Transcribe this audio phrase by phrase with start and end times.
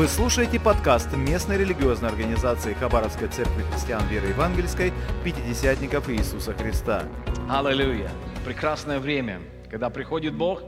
[0.00, 7.06] Вы слушаете подкаст местной религиозной организации Хабаровской церкви христиан веры евангельской «Пятидесятников Иисуса Христа».
[7.50, 8.10] Аллилуйя!
[8.42, 9.42] Прекрасное время.
[9.70, 10.62] Когда приходит Бог,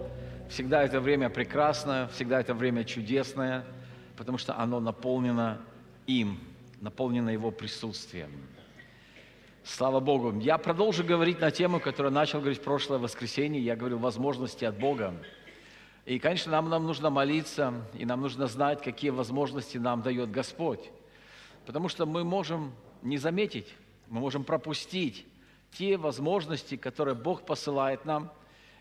[0.50, 3.64] всегда это время прекрасное, всегда это время чудесное,
[4.18, 5.62] потому что оно наполнено
[6.06, 6.38] им,
[6.82, 8.32] наполнено Его присутствием.
[9.64, 10.38] Слава Богу.
[10.40, 13.62] Я продолжу говорить на тему, которую начал говорить в прошлое воскресенье.
[13.62, 15.14] Я говорил возможности от Бога.
[16.04, 20.90] И, конечно, нам, нам нужно молиться, и нам нужно знать, какие возможности нам дает Господь.
[21.64, 22.72] Потому что мы можем
[23.02, 23.68] не заметить,
[24.08, 25.24] мы можем пропустить
[25.78, 28.32] те возможности, которые Бог посылает нам.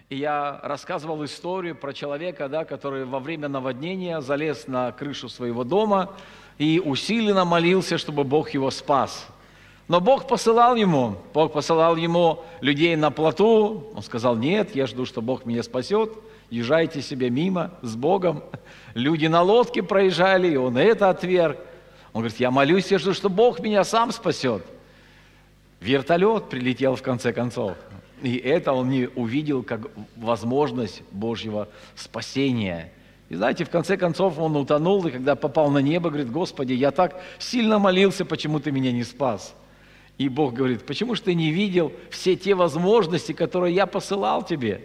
[0.09, 5.63] И я рассказывал историю про человека, да, который во время наводнения залез на крышу своего
[5.63, 6.11] дома
[6.57, 9.27] и усиленно молился, чтобы Бог его спас.
[9.87, 13.91] Но Бог посылал ему, Бог посылал ему людей на плоту.
[13.95, 16.11] Он сказал, нет, я жду, что Бог меня спасет
[16.51, 18.43] езжайте себе мимо с Богом.
[18.93, 21.57] Люди на лодке проезжали, и он это отверг.
[22.13, 24.63] Он говорит, я молюсь, я жду, что Бог меня сам спасет.
[25.79, 27.77] Вертолет прилетел в конце концов.
[28.21, 29.81] И это он не увидел как
[30.15, 32.91] возможность Божьего спасения.
[33.29, 36.91] И знаете, в конце концов он утонул, и когда попал на небо, говорит, Господи, я
[36.91, 39.55] так сильно молился, почему ты меня не спас?
[40.17, 44.83] И Бог говорит, почему же ты не видел все те возможности, которые я посылал тебе?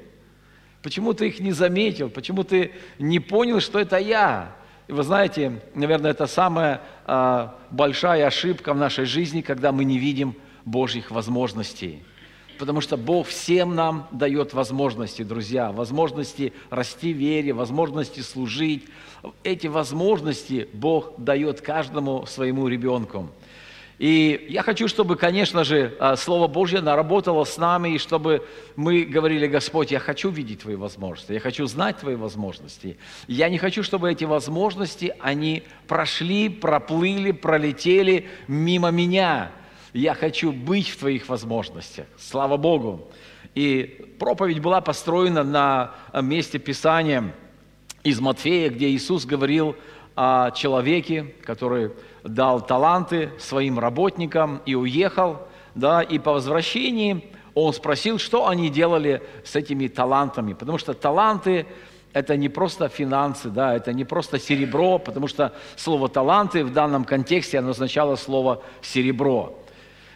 [0.86, 2.08] Почему ты их не заметил?
[2.08, 2.70] Почему ты
[3.00, 4.54] не понял, что это я?
[4.86, 9.98] И вы знаете, наверное, это самая э, большая ошибка в нашей жизни, когда мы не
[9.98, 12.04] видим Божьих возможностей.
[12.60, 18.84] Потому что Бог всем нам дает возможности, друзья, возможности расти в вере, возможности служить.
[19.42, 23.28] Эти возможности Бог дает каждому своему ребенку.
[23.98, 29.04] И я хочу, чтобы, конечно же, а, Слово Божье наработало с нами, и чтобы мы
[29.04, 32.98] говорили, Господь, я хочу видеть Твои возможности, я хочу знать Твои возможности.
[33.26, 39.50] Я не хочу, чтобы эти возможности, они прошли, проплыли, пролетели мимо меня.
[39.94, 42.06] Я хочу быть в Твоих возможностях.
[42.18, 43.08] Слава Богу.
[43.54, 47.34] И проповедь была построена на месте Писания
[48.02, 49.74] из Матфея, где Иисус говорил
[50.14, 51.92] о человеке, который
[52.26, 55.38] дал таланты своим работникам и уехал,
[55.74, 61.66] да, и по возвращении он спросил, что они делали с этими талантами, потому что таланты
[62.12, 67.04] это не просто финансы, да, это не просто серебро, потому что слово таланты в данном
[67.04, 69.58] контексте оно означало слово серебро.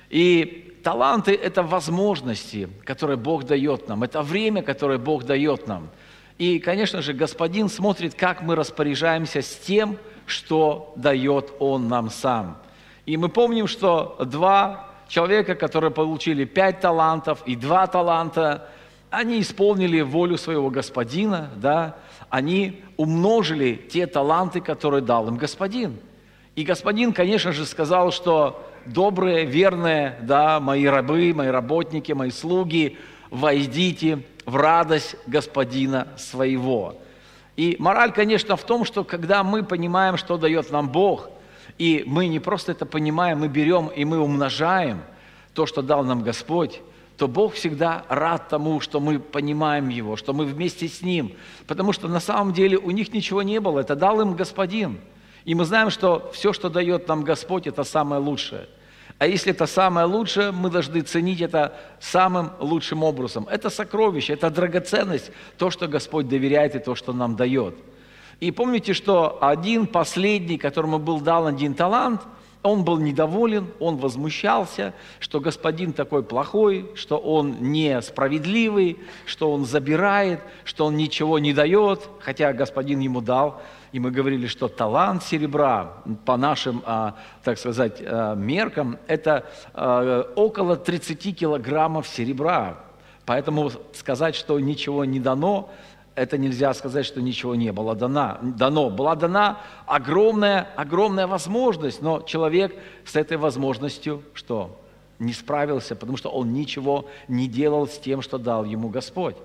[0.08, 5.90] И таланты– это возможности, которые Бог дает нам, это время, которое Бог дает нам.
[6.38, 9.98] И, конечно же, Господин смотрит, как мы распоряжаемся с тем,
[10.30, 12.58] что дает Он нам сам.
[13.06, 18.68] И мы помним, что два человека, которые получили пять талантов и два таланта,
[19.10, 21.96] они исполнили волю своего господина, да,
[22.28, 25.98] они умножили те таланты, которые дал им господин.
[26.54, 32.98] И господин, конечно же, сказал, что добрые, верные, да, мои рабы, мои работники, мои слуги,
[33.30, 36.96] войдите в радость господина своего.
[37.60, 41.28] И мораль, конечно, в том, что когда мы понимаем, что дает нам Бог,
[41.76, 45.02] и мы не просто это понимаем, мы берем и мы умножаем
[45.52, 46.80] то, что дал нам Господь,
[47.18, 51.32] то Бог всегда рад тому, что мы понимаем Его, что мы вместе с Ним.
[51.66, 54.98] Потому что на самом деле у них ничего не было, это дал им Господин.
[55.44, 58.68] И мы знаем, что все, что дает нам Господь, это самое лучшее–
[59.20, 63.46] а если это самое лучшее, мы должны ценить это самым лучшим образом.
[63.50, 67.74] Это сокровище, это драгоценность, то, что Господь доверяет и то, что нам дает.
[68.40, 72.22] И помните, что один последний, которому был дан один талант,
[72.62, 80.40] он был недоволен, он возмущался, что господин такой плохой, что он несправедливый, что он забирает,
[80.64, 83.60] что он ничего не дает, хотя господин ему дал
[83.92, 90.30] и мы говорили, что талант серебра по нашим, а, так сказать, а, меркам, это а,
[90.36, 92.78] около 30 килограммов серебра.
[93.26, 95.70] Поэтому сказать, что ничего не дано,
[96.14, 98.38] это нельзя сказать, что ничего не было дано.
[98.42, 98.90] дано.
[98.90, 104.76] Была дана огромная, огромная возможность, но человек с этой возможностью что?
[105.18, 109.36] Не справился, потому что он ничего не делал с тем, что дал ему Господь.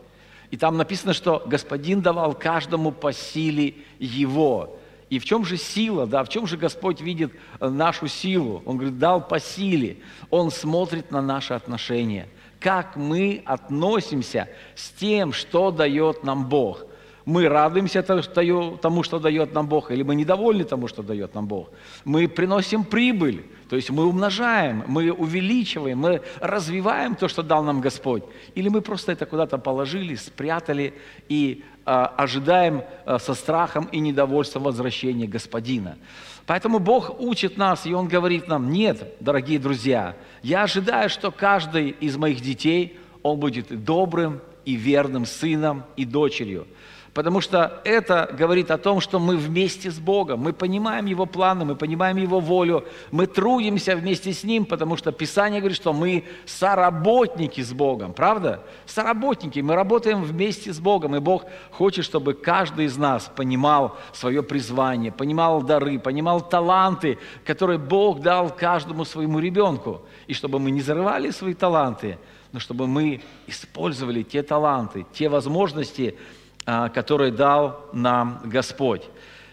[0.52, 4.78] И там написано, что Господин давал каждому по силе его.
[5.10, 8.64] И в чем же сила, да, в чем же Господь видит э, нашу силу?
[8.66, 9.98] Он говорит, дал по силе.
[10.30, 12.28] Он смотрит на наши отношения.
[12.60, 16.86] Как мы относимся с тем, что дает нам Бог.
[17.26, 21.70] Мы радуемся тому, что дает нам Бог, или мы недовольны тому, что дает нам Бог.
[22.04, 27.82] Мы приносим прибыль, то есть мы умножаем, мы увеличиваем, мы развиваем то, что дал нам
[27.82, 28.24] Господь.
[28.54, 30.94] Или мы просто это куда-то положили, спрятали
[31.28, 35.98] и а, ожидаем а, со страхом и недовольством возвращения Господина.
[36.46, 41.90] Поэтому Бог учит нас, и Он говорит нам, нет, дорогие друзья, я ожидаю, что каждый
[41.90, 46.68] из моих детей, он будет добрым и верным сыном и дочерью.
[47.16, 51.64] Потому что это говорит о том, что мы вместе с Богом, мы понимаем Его планы,
[51.64, 56.26] мы понимаем Его волю, мы трудимся вместе с Ним, потому что Писание говорит, что мы
[56.46, 58.64] соработники с Богом, правда?
[58.86, 64.44] Соработники, мы работаем вместе с Богом, и Бог хочет, чтобы каждый из нас понимал свое
[64.44, 70.82] призвание, понимал дары, понимал таланты, которые Бог дал каждому своему ребенку, и чтобы мы не
[70.82, 72.18] зарывали свои таланты,
[72.52, 76.18] но чтобы мы использовали те таланты, те возможности,
[76.66, 79.04] который дал нам Господь.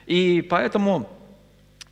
[0.07, 1.09] И поэтому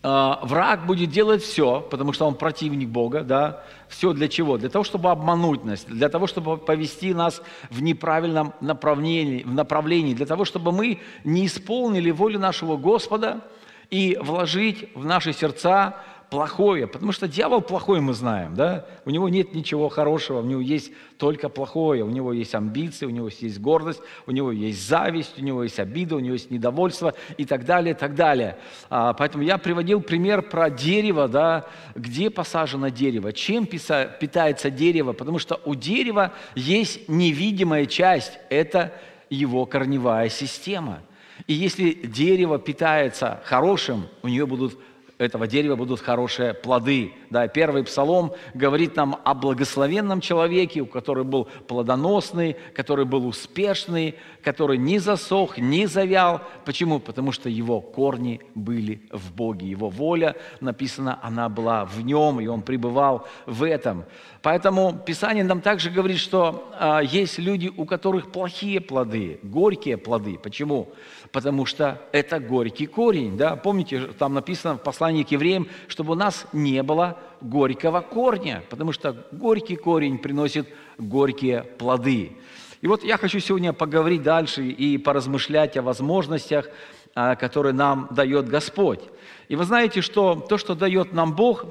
[0.03, 4.57] а, враг будет делать все, потому что он противник Бога, да, все для чего?
[4.57, 10.15] Для того, чтобы обмануть нас, для того, чтобы повести нас в неправильном направлении, в направлении,
[10.15, 13.43] для того, чтобы мы не исполнили волю нашего Господа
[13.91, 15.97] и вложить в наши сердца
[16.31, 18.87] плохое, потому что дьявол плохой, мы знаем, да?
[19.05, 23.11] У него нет ничего хорошего, у него есть только плохое, у него есть амбиции, у
[23.11, 27.15] него есть гордость, у него есть зависть, у него есть обида, у него есть недовольство
[27.37, 28.57] и так далее, и так далее.
[28.89, 31.67] А, поэтому я приводил пример про дерево, да,
[31.97, 38.95] где посажено дерево, чем питается дерево, потому что у дерева есть невидимая часть, это
[39.31, 41.01] его корневая система.
[41.47, 44.79] И если дерево питается хорошим, у нее будут
[45.21, 47.13] этого дерева будут хорошие плоды.
[47.29, 54.15] Да, первый псалом говорит нам о благословенном человеке, у которого был плодоносный, который был успешный,
[54.43, 56.43] который не засох, не завял.
[56.65, 57.01] Почему?
[57.01, 59.69] Потому что его корни были в Боге.
[59.69, 64.05] Его воля, написано, она была в нем, и он пребывал в этом.
[64.43, 70.39] Поэтому Писание нам также говорит, что а, есть люди, у которых плохие плоды, горькие плоды.
[70.43, 70.89] Почему?
[71.33, 73.37] Потому что это горький корень.
[73.37, 73.55] Да?
[73.57, 78.93] Помните, там написано в послании к евреям, чтобы у нас не было горького корня, потому
[78.93, 80.69] что горький корень приносит
[80.99, 82.37] горькие плоды.
[82.81, 86.69] И вот я хочу сегодня поговорить дальше и поразмышлять о возможностях,
[87.15, 89.01] а, которые нам дает Господь.
[89.49, 91.67] И вы знаете, что то, что дает нам Бог,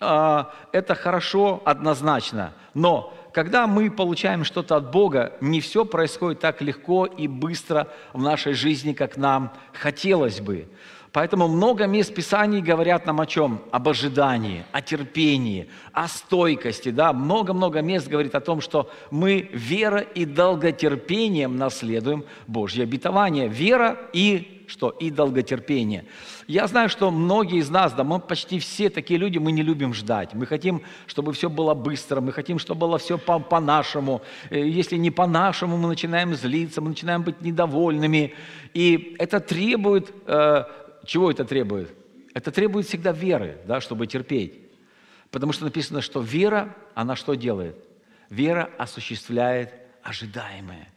[0.00, 2.54] а, это хорошо однозначно.
[2.74, 8.22] Но когда мы получаем что-то от Бога, не все происходит так легко и быстро в
[8.22, 10.68] нашей жизни, как нам хотелось бы.
[11.14, 13.62] Поэтому много мест Писаний говорят нам о чем?
[13.70, 16.88] Об ожидании, о терпении, о стойкости.
[16.88, 17.12] Да?
[17.12, 23.46] Много-много мест говорит о том, что мы вера и долготерпением наследуем Божье обетование.
[23.46, 24.90] Вера и что?
[24.90, 26.04] И долготерпение.
[26.48, 29.94] Я знаю, что многие из нас, да мы почти все такие люди, мы не любим
[29.94, 30.34] ждать.
[30.34, 34.22] Мы хотим, чтобы все было быстро, мы хотим, чтобы было все по- по-нашему.
[34.50, 38.34] Э, если не по-нашему, мы начинаем злиться, мы начинаем быть недовольными.
[38.72, 40.64] И это требует э,
[41.04, 41.94] чего это требует?
[42.34, 44.60] Это требует всегда веры, да, чтобы терпеть.
[45.30, 47.76] Потому что написано, что вера, она что делает?
[48.28, 49.72] Вера осуществляет
[50.02, 50.88] ожидаемое.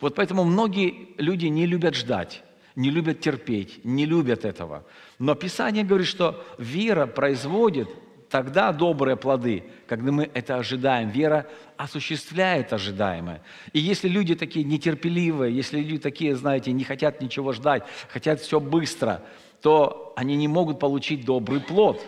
[0.00, 2.42] Вот поэтому многие люди не любят ждать,
[2.74, 4.84] не любят терпеть, не любят этого.
[5.18, 7.88] Но Писание говорит, что вера производит
[8.28, 11.10] тогда добрые плоды, когда мы это ожидаем.
[11.10, 11.46] Вера
[11.76, 13.42] осуществляет ожидаемое.
[13.72, 18.60] И если люди такие нетерпеливые, если люди такие, знаете, не хотят ничего ждать, хотят все
[18.60, 19.22] быстро–
[19.66, 22.00] то они не могут получить добрый плод.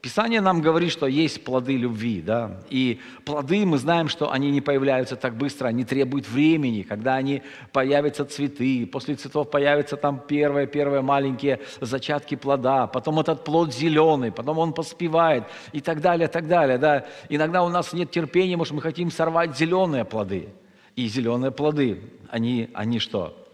[0.00, 4.60] Писание нам говорит, что есть плоды любви, да, и плоды, мы знаем, что они не
[4.60, 10.66] появляются так быстро, они требуют времени, когда они появятся цветы, после цветов появятся там первые,
[10.66, 16.48] первые маленькие зачатки плода, потом этот плод зеленый, потом он поспевает и так далее, так
[16.48, 17.06] далее, да.
[17.28, 20.48] Иногда у нас нет терпения, может, мы хотим сорвать зеленые плоды,
[20.96, 23.45] и зеленые плоды, они, они что?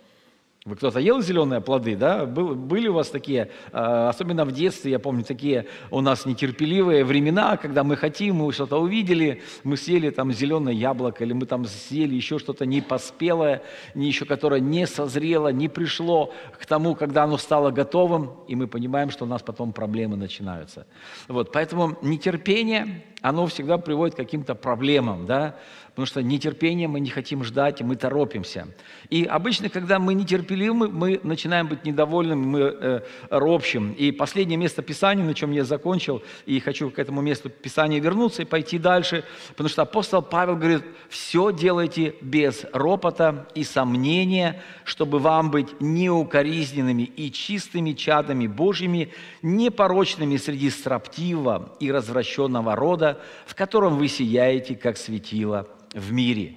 [0.65, 2.25] Вы кто-то ел зеленые плоды, да?
[2.25, 7.05] Был, были у вас такие, э, особенно в детстве, я помню, такие у нас нетерпеливые
[7.05, 11.65] времена, когда мы хотим, мы что-то увидели, мы съели там зеленое яблоко, или мы там
[11.65, 13.63] съели еще что-то не поспелое,
[13.97, 18.69] не еще которое не созрело, не пришло к тому, когда оно стало готовым, и мы
[18.69, 20.87] понимаем, что у нас потом проблемы начинаются.
[21.27, 25.57] Вот, поэтому нетерпение, оно всегда приводит к каким-то проблемам, да?
[25.93, 28.67] Потому что нетерпение мы не хотим ждать, мы торопимся.
[29.11, 33.93] И обычно, когда мы нетерпеливы, мы начинаем быть недовольными, мы э, ропщим.
[33.93, 38.41] И последнее место Писания, на чем я закончил, и хочу к этому месту Писания вернуться
[38.41, 45.19] и пойти дальше, потому что апостол Павел говорит, все делайте без ропота и сомнения, чтобы
[45.19, 53.99] вам быть неукоризненными и чистыми чадами Божьими, непорочными среди строптивого и развращенного рода, в котором
[53.99, 56.57] вы сияете, как светило в мире.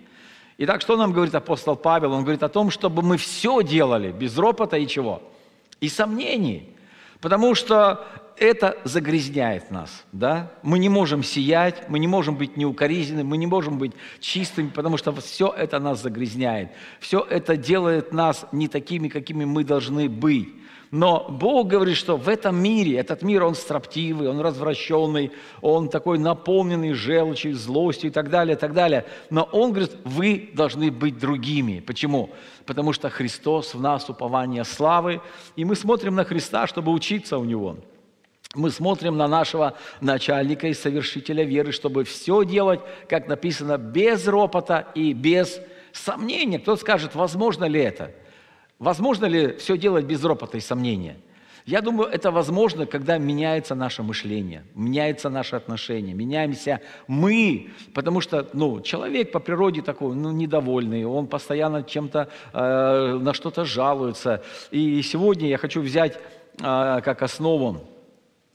[0.57, 2.13] Итак, что нам говорит апостол Павел?
[2.13, 5.21] Он говорит о том, чтобы мы все делали без ропота и чего?
[5.81, 6.69] И сомнений.
[7.19, 8.05] Потому что
[8.37, 10.51] это загрязняет нас, да?
[10.61, 14.97] Мы не можем сиять, мы не можем быть неукоризненными, мы не можем быть чистыми, потому
[14.97, 16.71] что все это нас загрязняет.
[16.99, 20.49] Все это делает нас не такими, какими мы должны быть.
[20.97, 26.17] Но Бог говорит, что в этом мире, этот мир, он строптивый, он развращенный, он такой
[26.17, 29.05] наполненный желчью, злостью и так далее, и так далее.
[29.29, 31.81] Но Он говорит, вы должны быть другими.
[31.81, 32.29] Почему?
[32.65, 35.19] Потому что Христос в нас упование славы,
[35.57, 37.75] и мы смотрим на Христа, чтобы учиться у Него.
[38.53, 44.87] Мы смотрим на нашего начальника и совершителя веры, чтобы все делать, как написано, без ропота
[44.95, 45.59] и без
[45.91, 46.57] сомнения.
[46.57, 48.13] Кто скажет, возможно ли это?
[48.79, 51.17] Возможно ли все делать без ропота и сомнения?
[51.65, 58.47] Я думаю, это возможно, когда меняется наше мышление, меняется наше отношение, меняемся мы, потому что
[58.53, 64.43] ну, человек по природе такой, ну, недовольный, он постоянно чем-то, э, на что-то жалуется.
[64.69, 66.19] И сегодня я хочу взять
[66.59, 67.81] э, как основу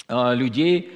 [0.07, 0.93] э, людей,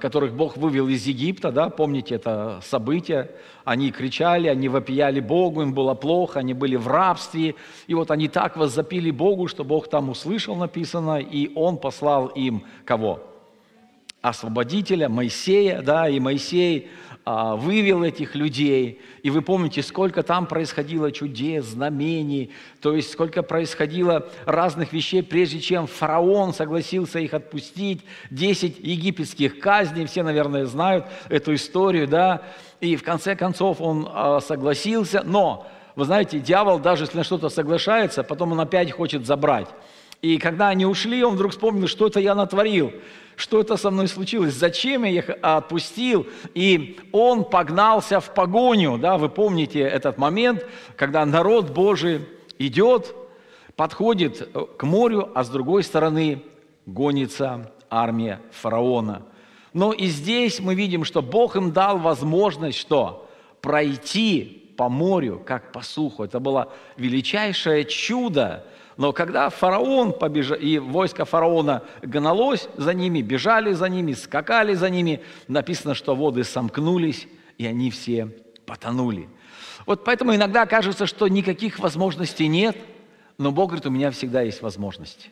[0.00, 3.30] которых Бог вывел из Египта, да, помните это событие,
[3.64, 7.54] они кричали, они вопияли Богу, им было плохо, они были в рабстве,
[7.86, 12.64] и вот они так воззапили Богу, что Бог там услышал, написано, и Он послал им
[12.84, 13.20] кого?
[14.22, 16.88] Освободителя, Моисея, да, и Моисей
[17.24, 19.00] вывел этих людей.
[19.22, 22.50] И вы помните, сколько там происходило чудес, знамений,
[22.80, 28.02] то есть сколько происходило разных вещей, прежде чем фараон согласился их отпустить.
[28.30, 32.42] Десять египетских казней, все, наверное, знают эту историю, да.
[32.80, 35.66] И в конце концов он а, согласился, но,
[35.96, 39.68] вы знаете, дьявол даже если на что-то соглашается, потом он опять хочет забрать.
[40.24, 42.92] И когда они ушли, он вдруг вспомнил, что это я натворил
[43.36, 46.24] что это со мной случилось, зачем я их отпустил.
[46.54, 48.96] И он погнался в погоню.
[48.96, 50.64] Да, вы помните этот момент,
[50.94, 52.20] когда народ Божий
[52.60, 53.12] идет,
[53.74, 56.44] подходит к морю, а с другой стороны
[56.86, 59.22] гонится армия фараона.
[59.72, 63.28] Но и здесь мы видим, что Бог им дал возможность что?
[63.60, 66.22] Пройти по морю, как по суху.
[66.22, 68.64] Это было величайшее чудо,
[68.96, 74.88] но когда фараон побежал, и войско фараона гналось за ними, бежали за ними, скакали за
[74.88, 77.26] ними, написано, что воды сомкнулись,
[77.58, 78.28] и они все
[78.66, 79.28] потонули.
[79.86, 82.76] Вот поэтому иногда кажется, что никаких возможностей нет,
[83.36, 85.30] но Бог говорит, у меня всегда есть возможности.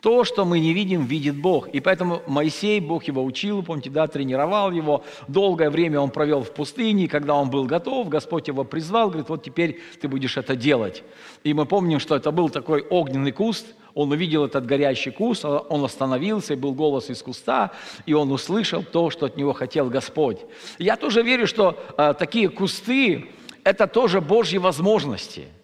[0.00, 1.68] То, что мы не видим, видит Бог.
[1.68, 5.04] И поэтому Моисей, Бог его учил, помните, да, тренировал его.
[5.26, 9.42] Долгое время он провел в пустыне, когда он был готов, Господь его призвал, говорит, вот
[9.42, 11.02] теперь ты будешь это делать.
[11.44, 15.60] И мы помним, что это был такой огненный куст, он увидел этот горящий куст, а
[15.60, 17.72] он остановился, и был голос из куста,
[18.04, 20.40] и он услышал то, что от него хотел Господь.
[20.78, 23.30] Я тоже верю, что э, такие кусты–
[23.64, 25.46] это тоже Божьи возможности–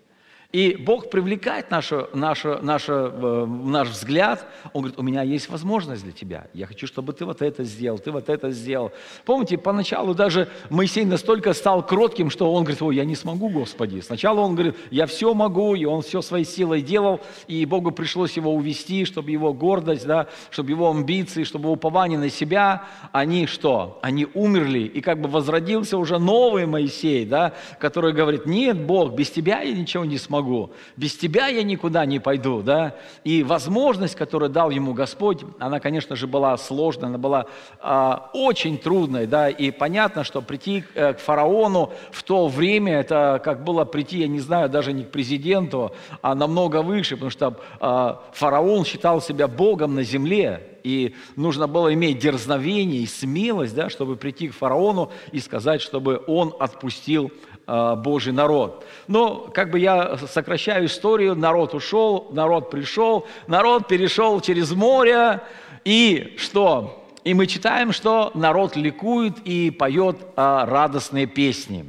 [0.53, 4.47] и Бог привлекает нашу, нашу, нашу, э, наш взгляд.
[4.75, 6.47] Он говорит, у меня есть возможность для тебя.
[6.53, 8.93] Я хочу, чтобы ты вот это сделал, ты вот это сделал.
[9.25, 14.01] Помните, поначалу даже Моисей настолько стал кротким, что он говорит, ой, я не смогу, Господи.
[14.01, 18.37] Сначала он говорит, я все могу, и он все своей силой делал, и Богу пришлось
[18.37, 23.99] его увести, чтобы его гордость, да, чтобы его амбиции, чтобы упование на себя, они что?
[24.03, 29.31] Они умерли, и как бы возродился уже новый Моисей, да, который говорит, нет, Бог, без
[29.31, 32.97] тебя я ничего не смогу могу, без тебя я никуда не пойду, да.
[33.25, 37.47] И возможность, которую дал ему Господь, она, конечно же, была сложная, она была
[37.81, 39.49] э, очень трудной, да.
[39.49, 44.29] И понятно, что прийти э, к фараону в то время, это как было прийти, я
[44.29, 49.49] не знаю, даже не к президенту, а намного выше, потому что э, фараон считал себя
[49.49, 55.13] Богом на земле, и нужно было иметь дерзновение и смелость, да, чтобы прийти к фараону
[55.31, 58.85] и сказать, чтобы он отпустил Э, Божий народ.
[59.09, 65.41] Но как бы я сокращаю историю, народ ушел, народ пришел, народ перешел через море,
[65.85, 67.03] и что?
[67.25, 71.85] И мы читаем, что народ ликует и поет а, радостные песни.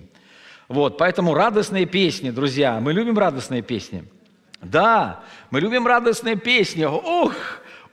[0.67, 4.05] Вот, поэтому радостные песни, друзья, мы любим радостные песни.
[4.61, 6.85] Да, мы любим радостные песни.
[6.85, 7.33] Ох,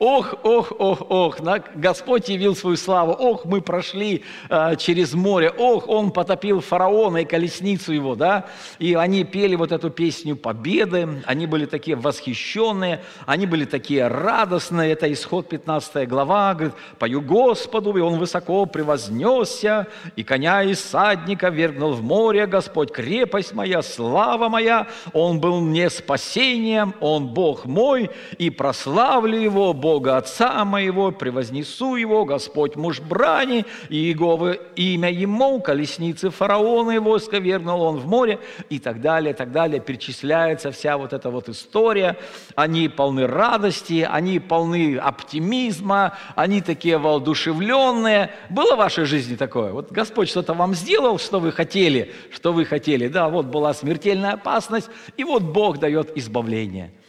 [0.01, 1.41] Ох, ох, ох, ох,
[1.75, 3.13] Господь явил свою славу.
[3.13, 5.51] Ох, мы прошли э, через море.
[5.51, 8.47] Ох, Он потопил фараона и колесницу его, да.
[8.79, 11.23] И они пели вот эту песню победы.
[11.27, 14.93] Они были такие восхищенные, они были такие радостные.
[14.93, 16.55] Это исход 15 глава.
[16.55, 22.47] Говорит, пою Господу, и Он высоко превознесся, и коня и садника вергнул в море.
[22.47, 24.87] Господь, крепость моя, слава моя.
[25.13, 32.25] Он был мне спасением, Он Бог мой, и прославлю Его, Бога Отца моего, превознесу Его,
[32.25, 38.39] Господь муж брани, и Его имя Ему, колесницы фараона и войска вернул Он в море,
[38.69, 39.81] и так далее, и так далее.
[39.81, 42.17] Перечисляется вся вот эта вот история.
[42.55, 48.31] Они полны радости, они полны оптимизма, они такие воодушевленные.
[48.49, 49.73] Было в вашей жизни такое?
[49.73, 53.09] Вот Господь что-то вам сделал, что вы хотели, что вы хотели.
[53.09, 56.93] Да, вот была смертельная опасность, и вот Бог дает избавление–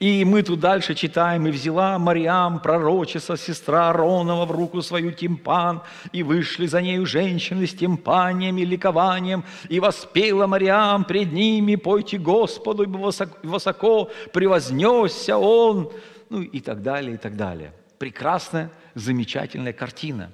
[0.00, 5.82] и мы тут дальше читаем, «И взяла Мариам, пророчица, сестра Аронова, в руку свою тимпан,
[6.10, 12.16] и вышли за нею женщины с тимпанием и ликованием, и воспела Мариам пред ними, пойте
[12.16, 15.92] Господу, ибо высоко, высоко превознесся Он».
[16.30, 17.74] Ну и так далее, и так далее.
[17.98, 20.32] Прекрасная, замечательная картина.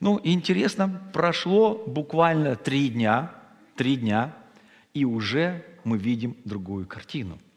[0.00, 3.32] Ну, интересно, прошло буквально три дня,
[3.76, 4.34] три дня,
[4.94, 7.38] и уже мы видим другую картину–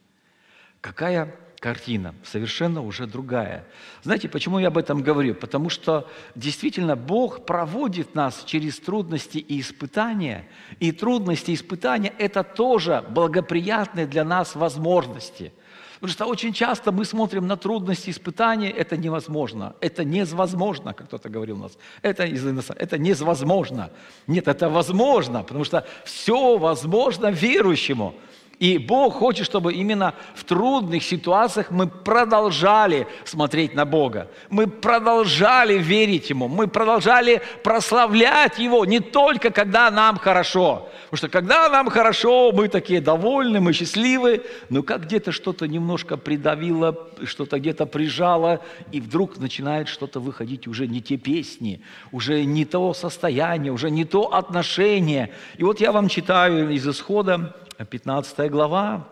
[0.82, 2.16] Какая картина?
[2.24, 3.66] Совершенно уже другая.
[4.02, 5.36] Знаете, почему я об этом говорю?
[5.36, 10.50] Потому что действительно Бог проводит нас через трудности и испытания.
[10.80, 15.54] И трудности и испытания– это тоже благоприятные для нас возможности.
[16.00, 19.76] Потому что очень часто мы смотрим на трудности, испытания, это невозможно.
[19.82, 21.78] Это невозможно, как кто-то говорил у нас.
[22.02, 23.92] Это, это невозможно.
[24.26, 28.16] Нет, это возможно, потому что все возможно верующему–
[28.62, 34.30] и Бог хочет, чтобы именно в трудных ситуациях мы продолжали смотреть на Бога.
[34.52, 36.48] Мы продолжали верить Ему.
[36.48, 40.88] Мы продолжали прославлять Его не только когда нам хорошо.
[41.06, 46.16] Потому что когда нам хорошо, мы такие довольны, мы счастливы, но как где-то что-то немножко
[46.16, 52.66] придавило, что-то где-то прижало, и вдруг начинает что-то выходить уже не те песни, уже не
[52.66, 55.32] то состояние, уже не то отношение.
[55.58, 59.08] И вот я вам читаю из исхода 15 глава,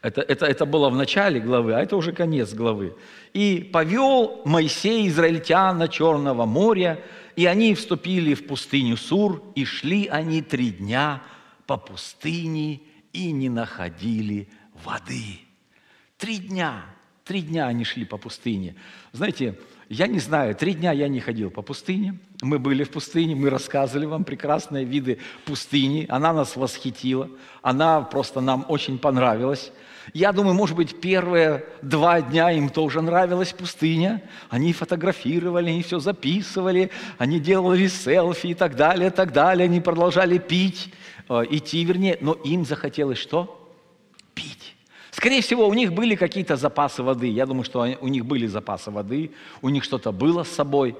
[0.00, 2.96] это, это, это было в начале главы, а это уже конец главы.
[3.32, 7.02] «И повел Моисей израильтян Черного моря,
[7.34, 11.22] и они вступили в пустыню Сур, и шли они три дня
[11.66, 12.80] по пустыне,
[13.12, 14.48] и не находили
[14.84, 15.40] воды».
[16.16, 16.84] Три дня,
[17.24, 18.74] три дня они шли по пустыне.
[19.12, 22.18] Знаете, я не знаю, три дня я не ходил по пустыне.
[22.42, 26.04] Мы были в пустыне, мы рассказывали вам прекрасные виды пустыни.
[26.10, 27.30] Она нас восхитила,
[27.62, 29.72] она просто нам очень понравилась.
[30.12, 34.22] Я думаю, может быть, первые два дня им тоже нравилась пустыня.
[34.50, 39.64] Они фотографировали, они все записывали, они делали селфи и так далее, и так далее.
[39.64, 40.92] Они продолжали пить,
[41.28, 43.67] э, идти, вернее, но им захотелось что?
[45.18, 47.26] Скорее всего, у них были какие-то запасы воды.
[47.26, 50.94] Я думаю, что у них были запасы воды, у них что-то было с собой.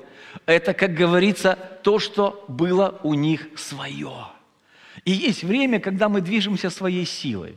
[0.45, 4.27] Это, как говорится, то, что было у них свое.
[5.05, 7.55] И есть время, когда мы движемся своей силой.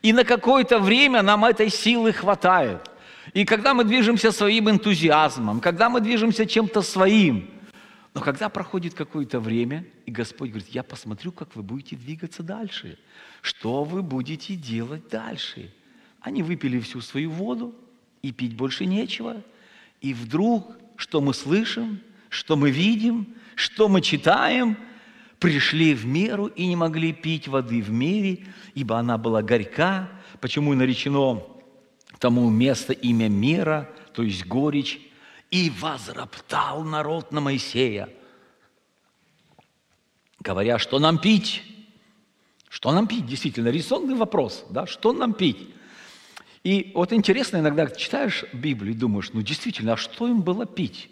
[0.00, 2.88] И на какое-то время нам этой силы хватает.
[3.34, 7.50] И когда мы движемся своим энтузиазмом, когда мы движемся чем-то своим,
[8.14, 12.96] но когда проходит какое-то время, и Господь говорит, я посмотрю, как вы будете двигаться дальше.
[13.42, 15.72] Что вы будете делать дальше?
[16.26, 17.72] Они выпили всю свою воду,
[18.20, 19.44] и пить больше нечего.
[20.00, 24.76] И вдруг, что мы слышим, что мы видим, что мы читаем,
[25.38, 30.10] пришли в меру и не могли пить воды в мире, ибо она была горька.
[30.40, 31.44] Почему наречено
[32.18, 34.98] тому место имя мера, то есть горечь.
[35.52, 38.08] И возроптал народ на Моисея,
[40.40, 41.62] говоря, что нам пить?
[42.68, 43.26] Что нам пить?
[43.26, 44.88] Действительно, резонный вопрос, да?
[44.88, 45.68] Что нам пить?
[46.66, 51.08] И вот интересно, иногда читаешь Библию и думаешь, ну действительно, а что им было пить?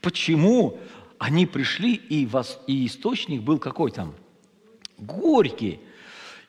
[0.00, 0.78] Почему
[1.18, 4.14] они пришли, и, вас, и источник был какой там?
[4.96, 5.80] Горький.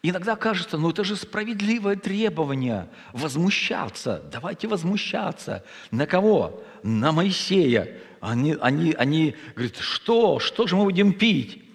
[0.01, 4.23] Иногда кажется, ну это же справедливое требование возмущаться.
[4.31, 5.65] Давайте возмущаться.
[5.91, 6.63] На кого?
[6.83, 7.97] На Моисея.
[8.21, 10.39] Они, они, они говорят, что?
[10.39, 11.65] Что же мы будем пить?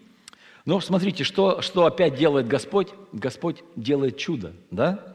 [0.65, 2.89] Но смотрите, что, что опять делает Господь?
[3.13, 5.12] Господь делает чудо, да?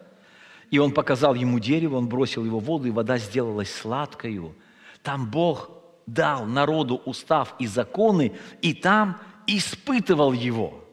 [0.70, 4.56] И он показал ему дерево, он бросил его в воду, и вода сделалась сладкою.
[5.02, 5.72] Там Бог
[6.06, 10.84] дал народу устав и законы, и там испытывал его.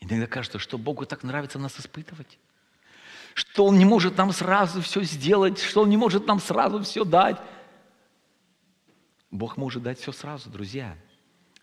[0.00, 2.38] Иногда кажется, что Богу так нравится нас испытывать.
[3.34, 7.04] что Он не может нам сразу все сделать, что Он не может нам сразу все
[7.04, 7.36] дать.
[9.30, 10.96] Бог может дать все сразу, друзья.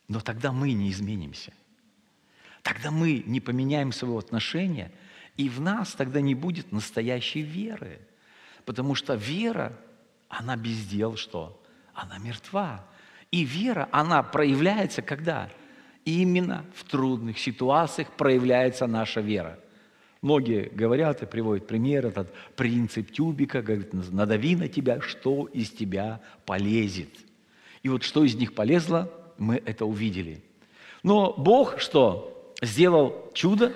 [0.07, 1.51] Но тогда мы не изменимся.
[2.61, 4.91] Тогда мы не поменяем своего отношения,
[5.37, 7.99] и в нас тогда не будет настоящей веры.
[8.65, 9.73] Потому что вера,
[10.29, 11.61] она без дел что?
[11.93, 12.85] Она мертва.
[13.31, 15.49] И вера, она проявляется когда?
[16.05, 19.59] Именно в трудных ситуациях проявляется наша вера.
[20.21, 26.21] Многие говорят и приводят пример, этот принцип тюбика, говорит, надави на тебя, что из тебя
[26.45, 27.09] полезет.
[27.83, 30.41] И вот что из них полезло, мы это увидели.
[31.03, 32.53] Но Бог что?
[32.61, 33.75] Сделал чудо,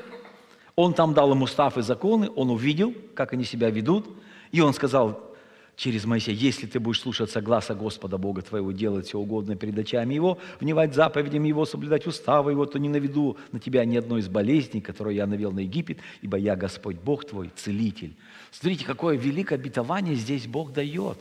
[0.81, 4.07] Он там дал им устав и законы, Он увидел, как они себя ведут,
[4.53, 5.35] и Он сказал,
[5.75, 10.13] через Моисея, если ты будешь слушаться гласа Господа Бога твоего, делать все угодно перед очами
[10.13, 14.29] Его, внимать заповедям Его, соблюдать уставы Его, то не наведу на тебя ни одной из
[14.29, 18.15] болезней, которую я навел на Египет, ибо я Господь Бог твой, целитель.
[18.49, 21.17] Смотрите, какое великое обетование здесь Бог дает.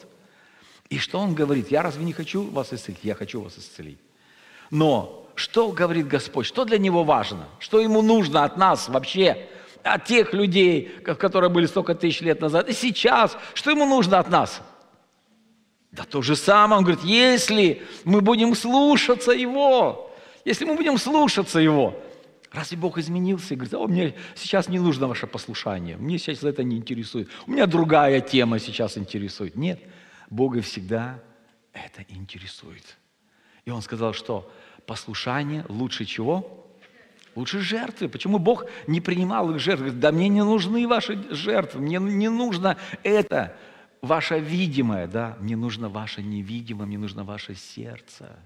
[0.88, 1.72] И что Он говорит?
[1.72, 3.00] Я разве не хочу вас исцелить?
[3.02, 3.98] Я хочу вас исцелить.
[4.70, 6.46] Но что говорит Господь?
[6.46, 7.46] Что для Него важно?
[7.58, 9.48] Что Ему нужно от нас вообще?
[9.82, 14.28] от тех людей, которые были столько тысяч лет назад, и сейчас, что ему нужно от
[14.28, 14.60] нас?
[15.92, 21.58] Да то же самое, он говорит, если мы будем слушаться Его, если мы будем слушаться
[21.58, 21.98] Его,
[22.52, 26.62] разве Бог изменился и говорит, о, мне сейчас не нужно ваше послушание, мне сейчас это
[26.62, 29.56] не интересует, у меня другая тема сейчас интересует.
[29.56, 29.80] Нет,
[30.28, 31.20] Бога всегда
[31.72, 32.84] это интересует.
[33.64, 34.50] И он сказал, что
[34.88, 36.66] послушание лучше чего?
[37.36, 38.08] Лучше жертвы.
[38.08, 39.92] Почему Бог не принимал их жертвы?
[39.92, 43.54] Да мне не нужны ваши жертвы, мне не нужно это,
[44.00, 48.36] ваше видимое, да, мне нужно ваше невидимое, мне нужно ваше сердце.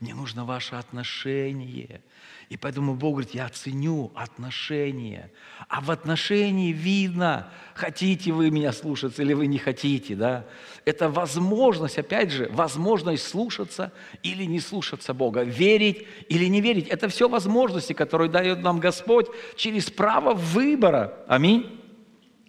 [0.00, 2.02] Мне нужно ваше отношение.
[2.50, 5.32] И поэтому Бог говорит, я ценю отношения.
[5.68, 10.14] А в отношении видно, хотите вы меня слушаться или вы не хотите.
[10.14, 10.46] Да?
[10.84, 15.42] Это возможность, опять же, возможность слушаться или не слушаться Бога.
[15.42, 16.86] Верить или не верить.
[16.86, 21.18] Это все возможности, которые дает нам Господь через право выбора.
[21.26, 21.80] Аминь.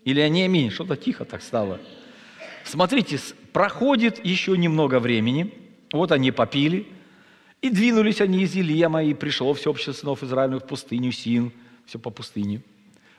[0.06, 0.70] Или они аминь.
[0.70, 1.80] Что-то тихо так стало.
[2.64, 3.20] Смотрите,
[3.54, 5.52] проходит еще немного времени.
[5.92, 6.88] Вот они попили–
[7.62, 11.52] и двинулись они из Илема, и пришло все сынов Израилевых в пустыню Син,
[11.86, 12.62] все по пустыне.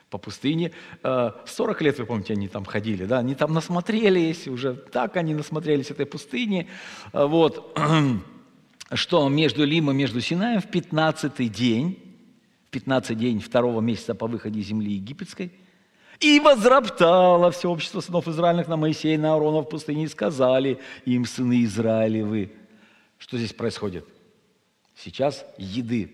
[0.09, 0.71] По пустыне.
[1.03, 5.33] 40 э, лет, вы помните, они там ходили, да, они там насмотрелись, уже так они
[5.33, 6.67] насмотрелись этой пустыни.
[7.13, 7.77] Э, вот,
[8.93, 11.97] что между Лимом, между Синаем в 15 день,
[12.67, 15.51] в 15 день второго месяца по выходе из земли египетской,
[16.19, 20.79] и возроптало все общество сынов Израильных на Моисея и на Аарона в пустыне, и сказали
[21.05, 22.51] им, сыны Израилевы,
[23.17, 24.05] что здесь происходит–
[25.03, 26.11] Сейчас еды.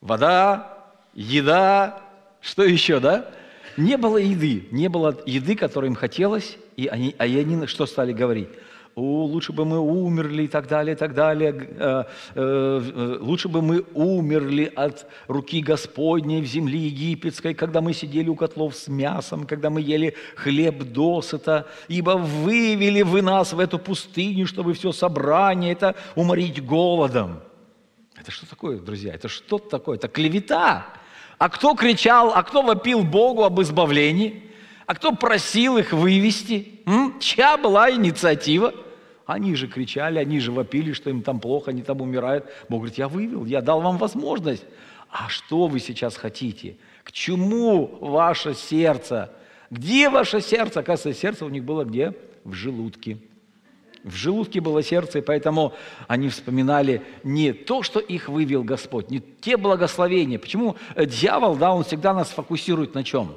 [0.00, 2.02] Вода, еда,
[2.40, 3.30] что еще, да?
[3.76, 8.12] Не было еды, не было еды, которой им хотелось, и они, а они что стали
[8.12, 8.48] говорить?
[8.96, 11.52] О, лучше бы мы умерли и так далее, и так далее.
[11.52, 12.04] Э,
[12.34, 18.30] э, э, лучше бы мы умерли от руки Господней в земле египетской, когда мы сидели
[18.30, 23.78] у котлов с мясом, когда мы ели хлеб досыта, ибо вывели вы нас в эту
[23.78, 27.40] пустыню, чтобы все собрание это уморить голодом.
[28.18, 29.12] Это что такое, друзья?
[29.12, 29.98] Это что такое?
[29.98, 30.86] Это клевета.
[31.36, 34.42] А кто кричал, а кто вопил Богу об избавлении?
[34.86, 36.80] А кто просил их вывести?
[36.86, 37.20] М?
[37.20, 38.72] Чья была инициатива?
[39.26, 42.46] Они же кричали, они же вопили, что им там плохо, они там умирают.
[42.68, 44.64] Бог говорит, я вывел, я дал вам возможность.
[45.10, 46.76] А что вы сейчас хотите?
[47.02, 49.32] К чему ваше сердце?
[49.70, 50.80] Где ваше сердце?
[50.80, 52.14] Оказывается, сердце у них было где?
[52.44, 53.18] В желудке.
[54.04, 55.72] В желудке было сердце, и поэтому
[56.06, 60.38] они вспоминали не то, что их вывел Господь, не те благословения.
[60.38, 63.32] Почему дьявол, да, он всегда нас фокусирует на чем?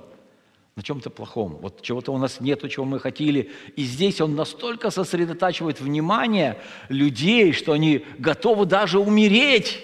[0.79, 1.57] На чем-то плохом.
[1.61, 3.51] Вот чего-то у нас нету, чего мы хотели.
[3.75, 9.83] И здесь он настолько сосредотачивает внимание людей, что они готовы даже умереть.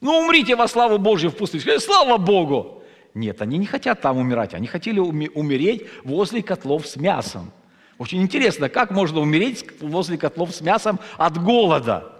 [0.00, 1.80] Ну, умрите во славу Божью в пустыне.
[1.80, 2.84] Слава Богу!
[3.14, 4.54] Нет, они не хотят там умирать.
[4.54, 7.50] Они хотели умереть возле котлов с мясом.
[7.98, 12.12] Очень интересно, как можно умереть возле котлов с мясом от голода?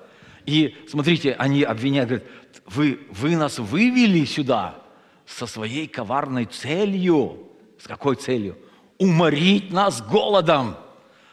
[0.44, 2.28] И смотрите, они обвиняют, говорят,
[2.66, 4.82] вы, вы нас вывели сюда
[5.24, 7.45] со своей коварной целью.
[7.86, 8.58] С какой целью?
[8.98, 10.74] Уморить нас голодом.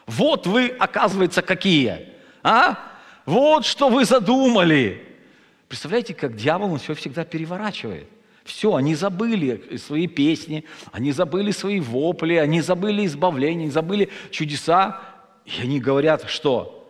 [0.06, 2.10] Вот вы, оказывается, какие.
[2.44, 2.78] А?
[3.26, 5.02] Вот что вы задумали.
[5.66, 8.06] Представляете, как дьявол, он все всегда переворачивает.
[8.44, 15.00] Все, они забыли свои песни, они забыли свои вопли, они забыли избавление, они забыли чудеса.
[15.46, 16.88] И они говорят, что,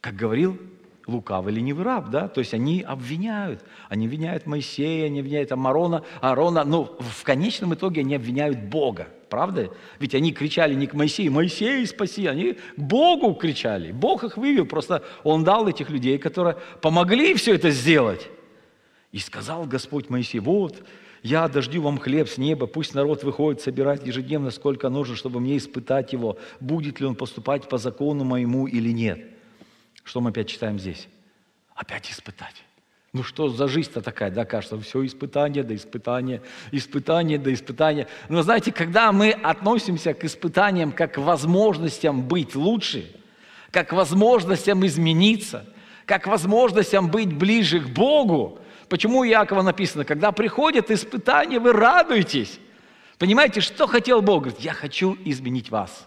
[0.00, 0.58] как говорил
[1.06, 2.28] лукавый ленивый раб, да?
[2.28, 3.64] То есть они обвиняют.
[3.88, 9.08] Они обвиняют Моисея, они обвиняют Амарона, Аарона, но в конечном итоге они обвиняют Бога.
[9.28, 9.70] Правда?
[9.98, 13.92] Ведь они кричали не к Моисею, Моисей спаси, они к Богу кричали.
[13.92, 18.28] Бог их вывел, просто Он дал этих людей, которые помогли все это сделать.
[19.12, 20.82] И сказал Господь Моисей, вот,
[21.22, 25.56] я дождю вам хлеб с неба, пусть народ выходит собирать ежедневно, сколько нужно, чтобы мне
[25.56, 29.35] испытать его, будет ли он поступать по закону моему или нет.
[30.06, 31.08] Что мы опять читаем здесь?
[31.74, 32.54] Опять испытать.
[33.12, 38.06] Ну что за жизнь-то такая, да, кажется, все испытание да испытание, испытание да испытание.
[38.28, 43.10] Но знаете, когда мы относимся к испытаниям как к возможностям быть лучше,
[43.72, 45.66] как к возможностям измениться,
[46.04, 51.72] как к возможностям быть ближе к Богу, почему у Якова написано, когда приходят испытания, вы
[51.72, 52.60] радуетесь.
[53.18, 54.44] Понимаете, что хотел Бог?
[54.44, 56.06] Говорит, я хочу изменить вас.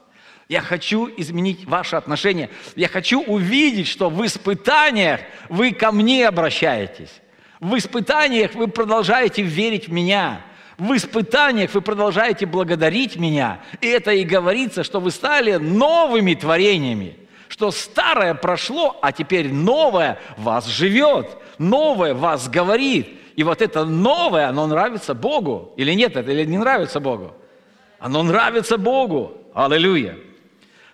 [0.50, 2.50] Я хочу изменить ваши отношения.
[2.76, 7.22] Я хочу увидеть, что в испытаниях вы ко мне обращаетесь.
[7.60, 10.42] В испытаниях вы продолжаете верить в меня.
[10.80, 13.60] В испытаниях вы продолжаете благодарить меня.
[13.80, 17.16] И это и говорится, что вы стали новыми творениями.
[17.48, 21.38] Что старое прошло, а теперь новое вас живет.
[21.60, 23.08] Новое вас говорит.
[23.36, 25.74] И вот это новое, оно нравится Богу.
[25.78, 27.36] Или нет, это или не нравится Богу?
[28.00, 29.34] Оно нравится Богу.
[29.54, 30.18] Аллилуйя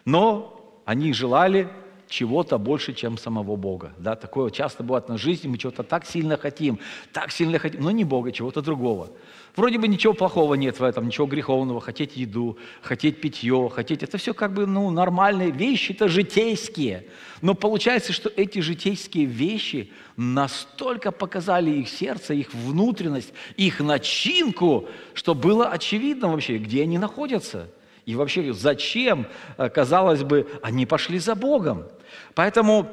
[0.06, 1.68] но они желали
[2.08, 3.94] чего-то больше, чем самого Бога.
[3.98, 6.80] Да, такое часто бывает на жизни, мы чего-то так сильно хотим,
[7.12, 9.10] так сильно хотим, но не Бога, чего-то другого.
[9.56, 14.18] Вроде бы ничего плохого нет в этом, ничего греховного, хотеть еду, хотеть питье, хотеть, это
[14.18, 17.08] все как бы ну, нормальные вещи, это житейские.
[17.42, 25.34] Но получается, что эти житейские вещи настолько показали их сердце, их внутренность, их начинку, что
[25.34, 27.68] было очевидно вообще, где они находятся–
[28.06, 31.86] и вообще, зачем, э, казалось бы, они пошли за Богом?
[32.36, 32.90] Поэтому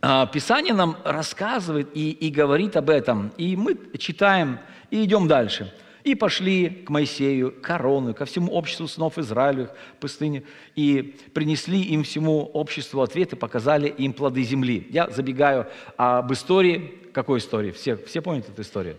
[0.00, 3.32] а, Писание нам рассказывает и, и говорит об этом.
[3.36, 5.72] И мы читаем и идем дальше.
[6.04, 11.82] И пошли к Моисею, к Корону, ко всему обществу сынов Израилевых в пустыне, и принесли
[11.82, 14.86] им всему обществу ответы, показали им плоды земли.
[14.90, 16.94] Я забегаю об истории.
[17.12, 17.72] Какой истории?
[17.72, 18.96] Все, все помнят эту историю?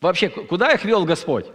[0.00, 1.46] Вообще, куда их вел Господь?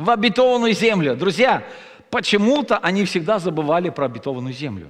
[0.00, 1.14] В обетованную землю.
[1.14, 1.62] Друзья,
[2.08, 4.88] почему-то они всегда забывали про обетованную землю.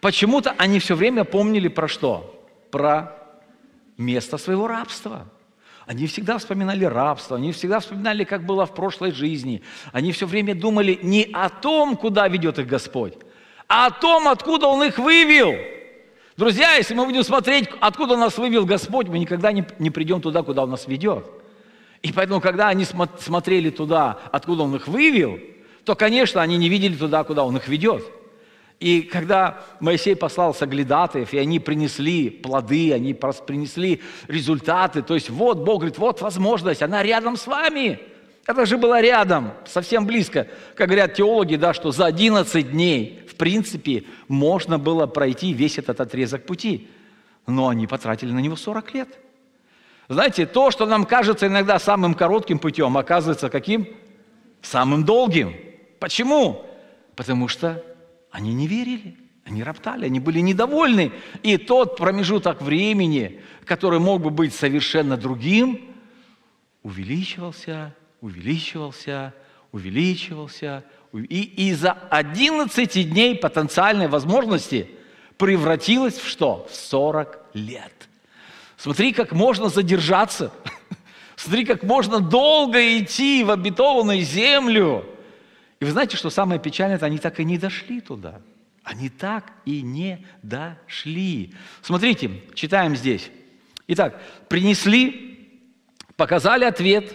[0.00, 2.48] Почему-то они все время помнили про что?
[2.70, 3.16] Про
[3.96, 5.26] место своего рабства.
[5.84, 9.62] Они всегда вспоминали рабство, они всегда вспоминали, как было в прошлой жизни.
[9.92, 13.14] Они все время думали не о том, куда ведет их Господь,
[13.66, 15.56] а о том, откуда Он их вывел.
[16.36, 20.44] Друзья, если мы будем смотреть, откуда нас вывел Господь, мы никогда не, не придем туда,
[20.44, 21.26] куда Он нас ведет.
[22.02, 25.38] И поэтому, когда они смотрели туда, откуда Он их вывел,
[25.84, 28.04] то, конечно, они не видели туда, куда Он их ведет.
[28.78, 35.58] И когда Моисей послал соглядатаев, и они принесли плоды, они принесли результаты, то есть вот
[35.58, 38.00] Бог говорит, вот возможность, она рядом с вами.
[38.46, 40.48] Это же было рядом, совсем близко.
[40.74, 46.00] Как говорят теологи, да, что за 11 дней, в принципе, можно было пройти весь этот
[46.00, 46.88] отрезок пути.
[47.46, 49.08] Но они потратили на него 40 лет.
[50.10, 53.86] Знаете, то, что нам кажется иногда самым коротким путем, оказывается каким?
[54.60, 55.54] Самым долгим.
[56.00, 56.66] Почему?
[57.14, 57.84] Потому что
[58.32, 61.12] они не верили, они роптали, они были недовольны.
[61.44, 65.94] И тот промежуток времени, который мог бы быть совершенно другим,
[66.82, 69.32] увеличивался, увеличивался,
[69.70, 70.82] увеличивался.
[71.12, 74.90] И из-за 11 дней потенциальной возможности
[75.36, 76.66] превратилось в что?
[76.68, 77.99] В 40 лет.
[78.80, 80.50] Смотри, как можно задержаться.
[81.36, 85.04] Смотри, как можно долго идти в обетованную землю.
[85.80, 88.40] И вы знаете, что самое печальное, это они так и не дошли туда.
[88.82, 91.52] Они так и не дошли.
[91.82, 93.30] Смотрите, читаем здесь.
[93.86, 95.60] Итак, принесли,
[96.16, 97.14] показали ответ,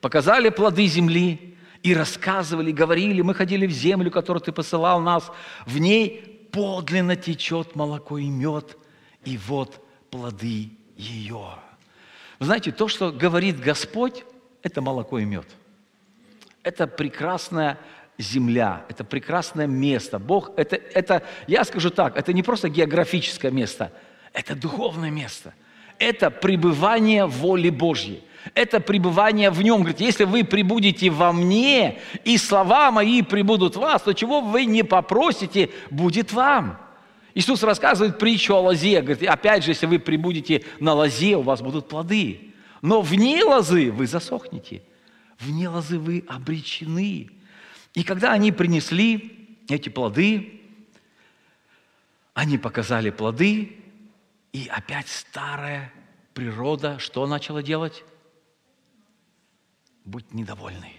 [0.00, 5.30] показали плоды земли и рассказывали, говорили, мы ходили в землю, которую ты посылал нас,
[5.64, 8.76] в ней подлинно течет молоко и мед,
[9.24, 11.48] и вот плоды ее.
[12.38, 14.24] Вы знаете, то, что говорит Господь,
[14.62, 15.46] это молоко и мед.
[16.62, 17.78] Это прекрасная
[18.18, 20.18] земля, это прекрасное место.
[20.18, 23.92] Бог, это, это, я скажу так, это не просто географическое место,
[24.32, 25.54] это духовное место.
[25.98, 28.24] Это пребывание воли Божьей.
[28.54, 29.80] Это пребывание в нем.
[29.80, 34.66] Говорит, если вы прибудете во мне, и слова мои прибудут в вас, то чего вы
[34.66, 36.78] не попросите, будет вам.
[37.34, 39.02] Иисус рассказывает притчу о лозе.
[39.02, 42.54] Говорит, опять же, если вы прибудете на лозе, у вас будут плоды.
[42.80, 44.82] Но вне лозы вы засохнете.
[45.40, 47.30] Вне лозы вы обречены.
[47.94, 50.60] И когда они принесли эти плоды,
[52.34, 53.80] Они показали плоды,
[54.52, 55.92] и опять старая
[56.34, 58.04] природа что начала делать?
[60.04, 60.92] Будь недовольны.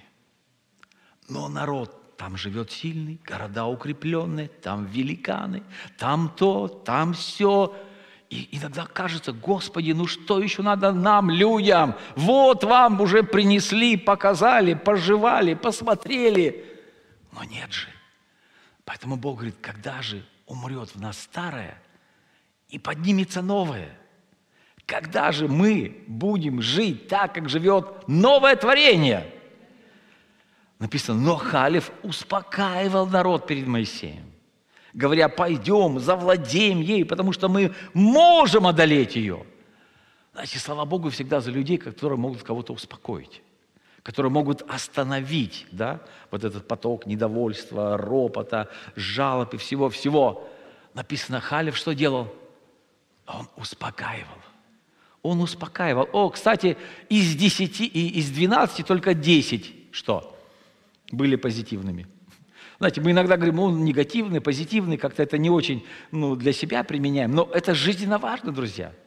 [1.28, 5.63] Но народ, там живет сильный, города укрепленные, там великаны,
[5.97, 7.75] там то, там все.
[8.30, 11.95] И иногда кажется, Господи, ну что еще надо нам, людям?
[12.15, 16.65] Вот вам уже принесли, показали, пожевали, посмотрели.
[17.34, 17.88] Но нет же.
[18.86, 21.78] Поэтому Бог говорит, когда же умрет в нас старое
[22.69, 23.97] и поднимется новое?
[24.86, 29.35] Когда же мы будем жить так, как живет новое творение?
[30.86, 34.32] Написано, но Халев успокаивал народ перед Моисеем,
[34.93, 39.48] говоря, пойдем, завладеем ей, потому что мы можем одолеть ее.
[40.34, 43.41] Знаете, слава Богу, всегда за людей, которые могут кого-то успокоить
[44.04, 50.48] которые могут остановить да, вот этот поток недовольства, ропота, жалоб и всего-всего.
[50.93, 52.32] Написано, Халев что делал?
[53.26, 54.38] Он успокаивал.
[55.24, 56.08] Он успокаивал.
[56.13, 56.78] О, кстати,
[57.10, 60.35] из десяти и из двенадцати только десять что?
[61.12, 62.08] Были позитивными.
[62.78, 67.32] Знаете, мы иногда говорим, он негативный, позитивный, как-то это не очень ну, для себя применяем.
[67.32, 68.91] Но это жизненно важно, друзья–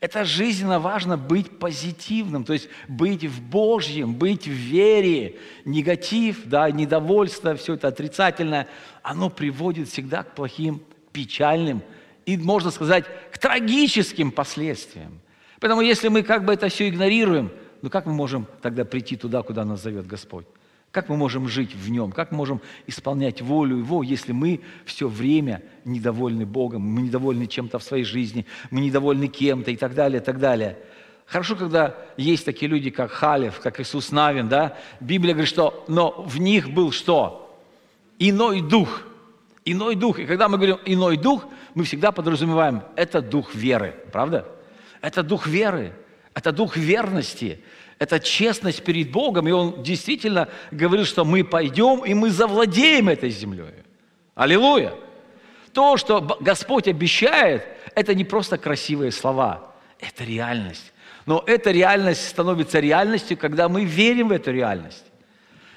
[0.00, 5.36] это жизненно важно быть позитивным, то есть быть в Божьем, быть в вере.
[5.66, 8.66] Негатив, да, недовольство, все это отрицательное,
[9.02, 10.82] оно приводит всегда к плохим,
[11.12, 11.82] печальным
[12.24, 15.20] и, можно сказать, к трагическим последствиям.
[15.60, 19.42] Поэтому если мы как бы это все игнорируем, ну как мы можем тогда прийти туда,
[19.42, 20.46] куда нас зовет Господь?
[20.90, 22.10] Как мы можем жить в нем?
[22.10, 27.78] Как мы можем исполнять волю его, если мы все время недовольны Богом, мы недовольны чем-то
[27.78, 30.78] в своей жизни, мы недовольны кем-то и так далее, и так далее.
[31.26, 34.76] Хорошо, когда есть такие люди, как Халев, как Иисус Навин, да?
[34.98, 37.56] Библия говорит, что но в них был что?
[38.18, 39.02] Иной дух.
[39.64, 40.18] Иной дух.
[40.18, 44.44] И когда мы говорим иной дух, мы всегда подразумеваем, это дух веры, правда?
[45.00, 45.94] Это дух веры,
[46.34, 47.62] это дух верности,
[48.00, 53.28] это честность перед Богом, и Он действительно говорит, что мы пойдем и мы завладеем этой
[53.28, 53.84] землей.
[54.34, 54.94] Аллилуйя!
[55.74, 57.62] То, что Господь обещает,
[57.94, 60.92] это не просто красивые слова, это реальность.
[61.26, 65.04] Но эта реальность становится реальностью, когда мы верим в эту реальность.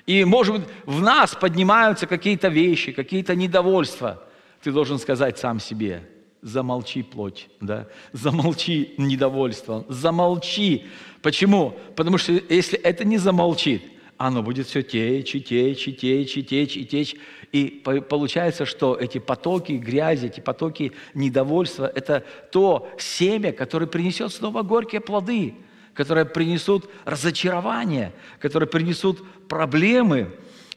[0.05, 4.23] И, может быть, в нас поднимаются какие-то вещи, какие-то недовольства.
[4.61, 6.09] Ты должен сказать сам себе,
[6.43, 7.87] замолчи плоть, да?
[8.11, 10.85] замолчи недовольство, замолчи,
[11.23, 11.73] Почему?
[11.95, 13.81] Потому что если это не замолчит,
[14.17, 17.15] оно будет все течь, и течь, и течь, и течь, и течь.
[17.53, 24.63] И получается, что эти потоки грязи, эти потоки недовольства– это то семя, которое принесет снова
[24.63, 25.55] горькие плоды,
[25.93, 30.29] которые принесут разочарование, которые принесут проблемы.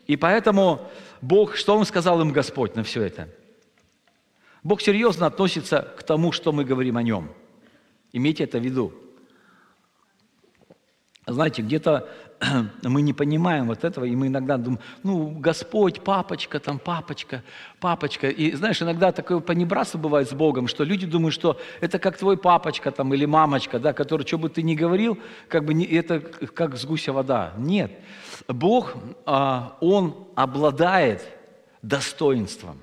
[0.06, 0.80] И поэтому
[1.20, 3.28] Бог, что Он сказал им Господь на все это?
[4.66, 7.30] Бог серьезно относится к тому, что мы говорим о Нем.
[8.12, 8.92] Имейте это в виду.
[11.24, 12.08] Знаете, где-то
[12.82, 17.44] мы не понимаем вот этого, и мы иногда думаем, ну, Господь, папочка, там, папочка,
[17.78, 18.28] папочка.
[18.28, 22.36] И знаешь, иногда такое понебратство бывает с Богом, что люди думают, что это как твой
[22.36, 26.18] папочка там, или мамочка, да, который, что бы ты ни говорил, как бы не, это
[26.18, 27.52] как с гуся вода.
[27.56, 27.92] Нет.
[28.48, 31.22] Бог, а, Он обладает
[31.82, 32.80] достоинством.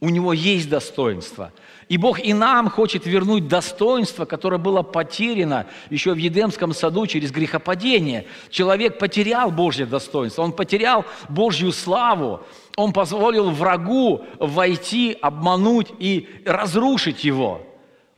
[0.00, 1.52] У Него есть достоинство–
[1.88, 7.30] и Бог и нам хочет вернуть достоинство, которое было потеряно еще в Едемском саду через
[7.30, 8.26] грехопадение.
[8.50, 12.40] Человек потерял Божье достоинство, он потерял Божью славу,
[12.76, 17.60] он позволил врагу войти, обмануть и разрушить его.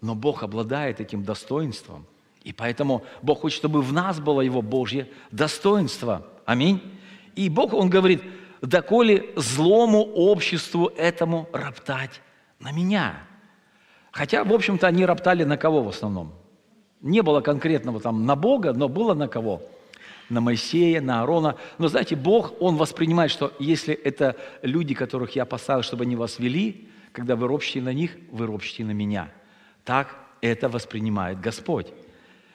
[0.01, 2.07] Но Бог обладает этим достоинством.
[2.45, 6.25] И поэтому Бог хочет, чтобы в нас было Его Божье достоинство.
[6.45, 6.81] Аминь.
[7.35, 8.23] И Бог, Он говорит,
[8.63, 12.21] доколе злому обществу этому роптать
[12.61, 13.15] на меня.
[14.13, 16.33] Хотя, в общем-то, они роптали на кого в основном?
[17.03, 19.63] Не было конкретного там на Бога, но было на кого?
[20.31, 21.57] На Моисея, на Аарона.
[21.79, 26.39] Но знаете, Бог, Он воспринимает, что если это люди, которых я поставил, чтобы они вас
[26.39, 29.31] вели, когда вы ропщите на них, вы ропщите на меня.
[29.85, 31.89] Так это воспринимает Господь.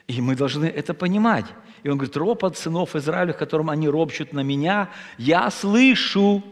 [0.08, 1.46] И мы должны это понимать.
[1.84, 6.44] И он говорит, ропот сынов Израиля, которым они ропщут на меня, я слышу.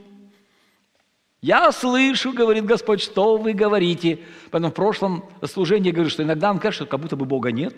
[1.42, 4.20] Я слышу, говорит Господь, что вы говорите.
[4.52, 7.52] Поэтому в прошлом служении я говорю, что иногда он кажется, что как будто бы Бога
[7.52, 7.76] нет.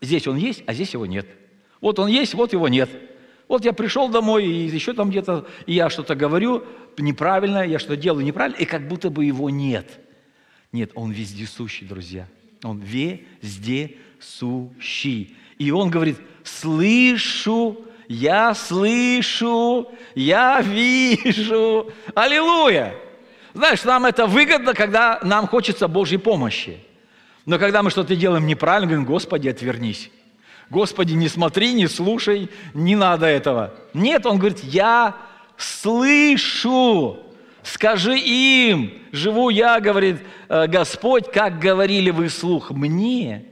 [0.00, 1.26] Здесь он есть, а здесь его нет.
[1.80, 2.90] Вот он есть, вот его нет.
[3.48, 6.64] Вот я пришел домой, и еще там где-то, я что-то говорю
[6.96, 10.00] неправильно, я что-то делаю неправильно, и как будто бы его нет.
[10.70, 12.28] Нет, он вездесущий, друзья.
[12.62, 13.96] Он вездесущий.
[15.58, 17.78] И он говорит, слышу
[18.12, 21.90] я слышу, я вижу.
[22.14, 22.94] Аллилуйя!
[23.54, 26.78] Знаешь, нам это выгодно, когда нам хочется Божьей помощи.
[27.46, 30.10] Но когда мы что-то делаем неправильно, говорим, Господи, отвернись.
[30.68, 33.74] Господи, не смотри, не слушай, не надо этого.
[33.94, 35.16] Нет, он говорит, я
[35.56, 37.18] слышу,
[37.62, 43.46] скажи им, живу я, говорит э, Господь, как говорили вы слух мне,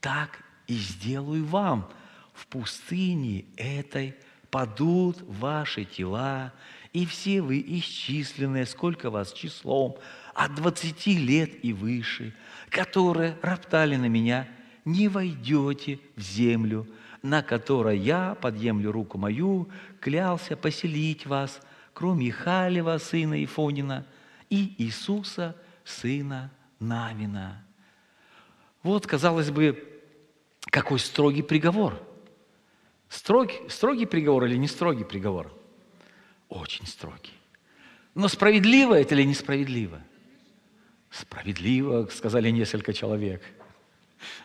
[0.00, 0.39] так
[0.70, 1.90] и сделаю вам.
[2.32, 4.14] В пустыне этой
[4.50, 6.52] падут ваши тела,
[6.92, 9.96] и все вы исчисленные, сколько вас числом,
[10.32, 12.34] от двадцати лет и выше,
[12.68, 14.48] которые роптали на меня,
[14.84, 16.86] не войдете в землю,
[17.20, 19.68] на которой я подъемлю руку мою,
[20.00, 21.60] клялся поселить вас,
[21.92, 24.06] кроме Халева, сына Ифонина,
[24.48, 27.64] и Иисуса, сына Навина.
[28.84, 29.89] Вот, казалось бы,
[30.70, 32.00] какой строгий приговор.
[33.08, 35.52] Строгий, строгий приговор или не строгий приговор?
[36.48, 37.32] Очень строгий.
[38.14, 40.00] Но справедливо это или несправедливо?
[41.10, 43.42] Справедливо, сказали несколько человек.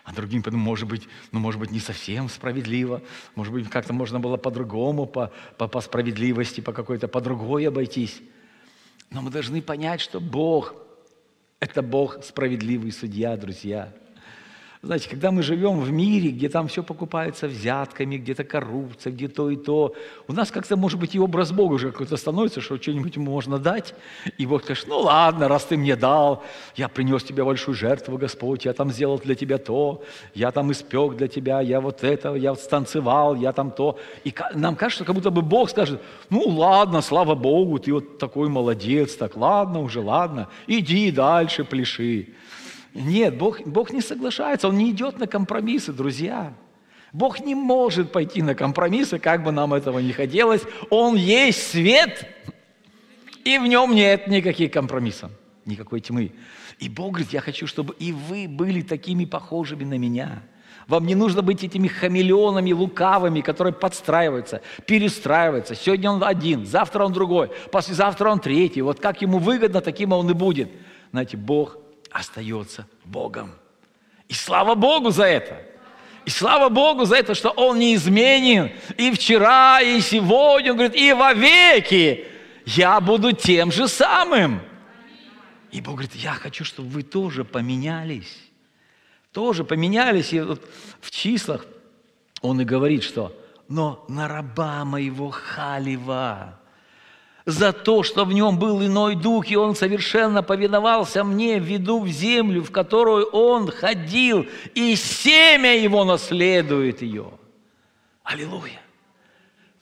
[0.04, 3.02] А другим подумали, может быть, ну, может быть, не совсем справедливо,
[3.36, 8.22] может быть, как-то можно было по-другому, по, по, по справедливости, по какой-то, по другой обойтись.
[9.12, 10.76] Но мы должны понять, что Бог–
[11.60, 13.94] это Бог справедливый судья, друзья–
[14.86, 19.50] знаете, когда мы живем в мире, где там все покупается взятками, где-то коррупция, где то
[19.50, 19.96] и то,
[20.28, 23.58] у нас как-то, может быть, и образ Бога уже какой-то становится, что что-нибудь ему можно
[23.58, 23.96] дать.
[24.38, 26.44] И Бог скажет, ну ладно, раз ты мне дал,
[26.76, 30.04] я принес тебе большую жертву, Господь, я там сделал для тебя то,
[30.36, 33.98] я там испек для тебя, я вот это, я станцевал, я там то.
[34.24, 38.50] И нам кажется, как будто бы Бог скажет, ну ладно, слава Богу, ты вот такой
[38.50, 42.28] молодец, так ладно уже, ладно, иди дальше, пляши.
[42.96, 46.54] Нет, Бог, Бог не соглашается, Он не идет на компромиссы, друзья.
[47.12, 50.62] Бог не может пойти на компромиссы, как бы нам этого не хотелось.
[50.90, 52.26] Он есть свет,
[53.44, 55.32] и в нем нет никаких компромиссов,
[55.66, 56.32] никакой тьмы.
[56.80, 60.44] И Бог говорит, я хочу, чтобы и вы были такими похожими на меня.
[60.88, 65.76] Вам не нужно быть этими хамелеонами лукавыми, которые подстраиваются, перестраиваются.
[65.76, 68.82] Сегодня он один, завтра он другой, послезавтра он третий.
[68.82, 70.70] Вот как ему выгодно, таким он и будет.
[71.12, 71.78] Знаете, Бог
[72.16, 73.52] остается Богом.
[74.30, 75.62] И слава Богу за это.
[76.24, 78.72] И слава Богу за это, что Он неизменен.
[78.98, 82.26] И вчера, и сегодня, Он говорит, и вовеки
[82.66, 84.62] я буду тем же самым.
[85.72, 88.38] И Бог говорит, я хочу, чтобы вы тоже поменялись.
[89.34, 90.32] Тоже поменялись.
[90.32, 90.64] И вот
[91.02, 91.66] в числах
[92.42, 93.38] Он и говорит, что
[93.68, 96.60] «но на раба моего Халива»
[97.46, 102.08] за то, что в нем был иной дух, и он совершенно повиновался мне, веду в
[102.08, 107.32] землю, в которую он ходил, и семя его наследует ее.
[108.24, 108.82] Аллилуйя!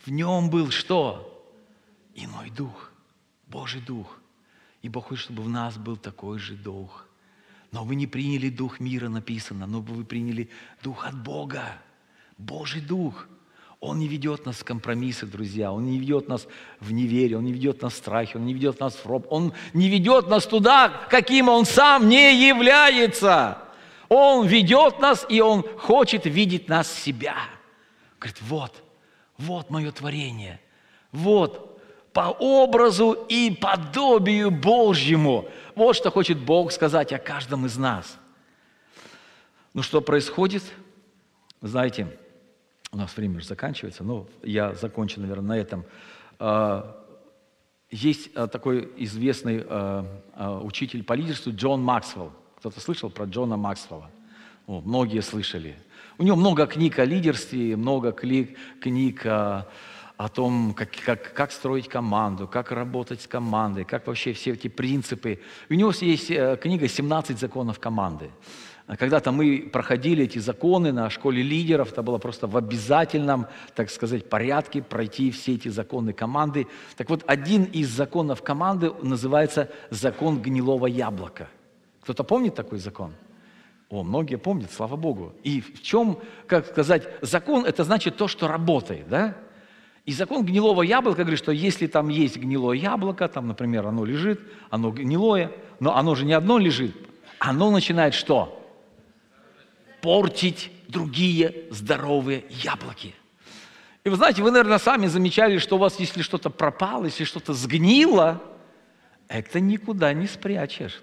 [0.05, 1.29] В нем был что?
[2.15, 2.91] Иной дух,
[3.47, 4.19] Божий дух.
[4.81, 7.07] И Бог хочет, чтобы в нас был такой же дух.
[7.71, 10.49] Но вы не приняли дух мира, написано, но вы приняли
[10.83, 11.63] дух от Бога,
[12.37, 13.27] Божий дух–
[13.83, 15.73] он не ведет нас в компромиссы, друзья.
[15.73, 16.47] Он не ведет нас
[16.79, 19.27] в неверие, Он не ведет нас в страхе, Он не ведет нас в роб.
[19.29, 23.57] Он не ведет нас туда, каким Он сам не является.
[24.07, 27.35] Он ведет нас, и Он хочет видеть нас себя.
[28.19, 28.83] Говорит, вот,
[29.37, 30.61] вот мое творение.
[31.11, 31.77] Вот,
[32.13, 35.49] по образу и подобию Божьему.
[35.75, 38.17] Вот что хочет Бог сказать о каждом из нас.
[39.73, 40.63] Ну что происходит?
[41.61, 42.07] Знаете,
[42.93, 45.83] у нас время уже заканчивается, но я закончу, наверное, на этом.
[46.39, 46.95] А,
[47.89, 52.31] есть а, такой известный а, учитель по лидерству Джон Максвелл.
[52.57, 54.09] Кто-то слышал про Джона Максвелла?
[54.67, 55.75] О, многие слышали.
[56.17, 59.67] У него много книг о лидерстве, много книг, книг о,
[60.15, 64.67] о том, как, как, как строить команду, как работать с командой, как вообще все эти
[64.67, 65.41] принципы.
[65.69, 68.29] У него есть э, книга «17 законов команды».
[68.85, 74.29] Когда-то мы проходили эти законы на школе лидеров, это было просто в обязательном, так сказать,
[74.29, 76.67] порядке пройти все эти законы команды.
[76.97, 81.47] Так вот, один из законов команды называется закон гнилого яблока.
[82.01, 83.13] Кто-то помнит такой закон?
[83.89, 85.33] О, многие помнят, слава Богу.
[85.43, 89.37] И в чем, как сказать, закон– это значит то, что работает, да?
[90.05, 94.41] И закон гнилого яблока говорит, что если там есть гнилое яблоко, там, например, оно лежит,
[94.69, 96.97] оно гнилое, но оно же не одно лежит,
[97.39, 98.59] оно начинает что?
[100.03, 103.15] Портить другие здоровые яблоки.
[104.03, 107.53] И вы знаете, вы, наверное, сами замечали, что у вас, если что-то пропало, если что-то
[107.53, 108.43] сгнило,
[109.29, 111.01] это никуда не спрячешь.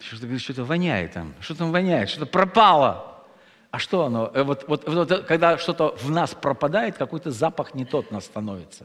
[0.00, 3.24] Что-то, что-то воняет там, что там воняет, что-то пропало.
[3.70, 4.30] А что оно?
[4.34, 8.84] Э, вот, вот, вот когда что-то в нас пропадает, какой-то запах не тот нас становится.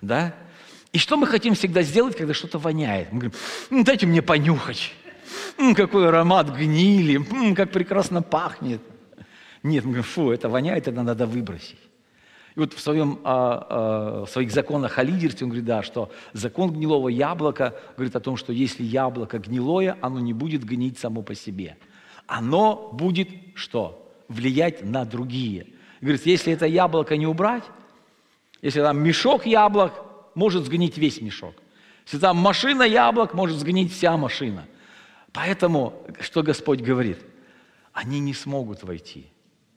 [0.00, 0.34] Да?
[0.92, 3.12] И что мы хотим всегда сделать, когда что-то воняет?
[3.12, 3.38] Мы говорим,
[3.70, 4.90] «М, дайте мне понюхать.
[5.58, 8.80] М, какой аромат гнили, м, как прекрасно пахнет.
[9.62, 11.78] Нет, мы говорим, фу, это воняет, это надо выбросить.
[12.54, 16.10] И вот в, своем, а, а, в своих законах о лидерстве он говорит, да, что
[16.32, 21.22] закон гнилого яблока говорит о том, что если яблоко гнилое, оно не будет гнить само
[21.22, 21.76] по себе.
[22.26, 24.00] Оно будет что?
[24.28, 25.66] Влиять на другие.
[26.00, 27.64] Говорит, если это яблоко не убрать,
[28.62, 29.92] если там мешок яблок,
[30.34, 31.54] может сгнить весь мешок.
[32.06, 34.66] Если там машина яблок, может сгнить вся машина.
[35.34, 37.18] Поэтому, что Господь говорит?
[37.92, 39.26] Они не смогут войти.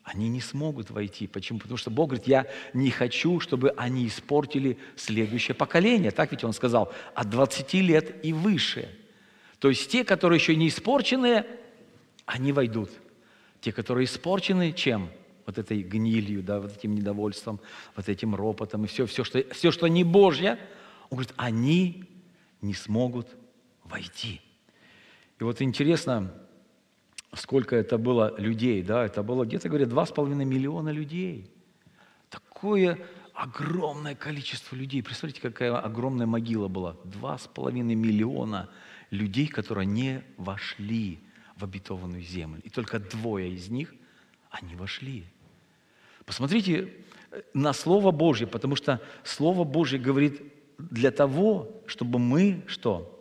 [0.03, 1.26] Они не смогут войти.
[1.26, 1.58] Почему?
[1.58, 6.12] Потому что Бог говорит, я не хочу, чтобы они испортили следующее поколение.
[6.12, 8.88] Так ведь Он сказал, от 20 лет и выше.
[9.58, 11.47] То есть те, которые еще не испорченные,
[12.28, 12.91] они войдут.
[13.60, 15.10] Те, которые испорчены чем?
[15.47, 17.60] Вот этой гнилью, да, вот этим недовольством,
[17.95, 20.60] вот этим ропотом и все, все, что, все, что не Божье,
[21.10, 22.03] он говорит, они
[22.62, 23.28] не смогут
[23.84, 24.41] войти.
[25.39, 26.33] И вот интересно,
[27.33, 31.51] сколько это было людей, да, это было где-то, говорят, два с половиной миллиона людей.
[32.29, 32.97] Такое
[33.33, 35.03] огромное количество людей.
[35.03, 36.97] Представляете, какая огромная могила была.
[37.03, 38.69] Два с половиной миллиона
[39.11, 41.19] людей, которые не вошли
[41.55, 42.61] в обетованную землю.
[42.63, 43.93] И только двое из них,
[44.49, 45.25] они вошли.
[46.25, 46.93] Посмотрите
[47.31, 50.41] э, на Слово Божье, потому что Слово Божье говорит
[50.77, 53.16] для того, чтобы мы что?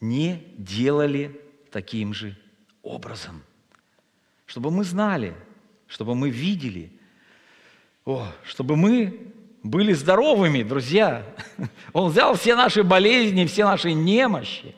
[0.00, 1.40] Не делали
[1.70, 2.36] таким же
[2.82, 3.42] образом.
[4.46, 5.34] Чтобы мы знали,
[5.86, 6.92] чтобы мы видели,
[8.04, 9.32] о, чтобы мы
[9.62, 11.26] были здоровыми, друзья.
[11.92, 14.74] Он взял все наши болезни, все наши немощи.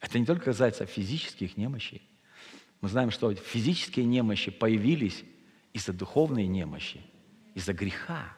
[0.00, 2.02] Это не только касается физических немощей.
[2.80, 5.24] Мы знаем, что физические немощи появились
[5.74, 7.00] из-за духовной немощи,
[7.54, 8.34] из-за греха.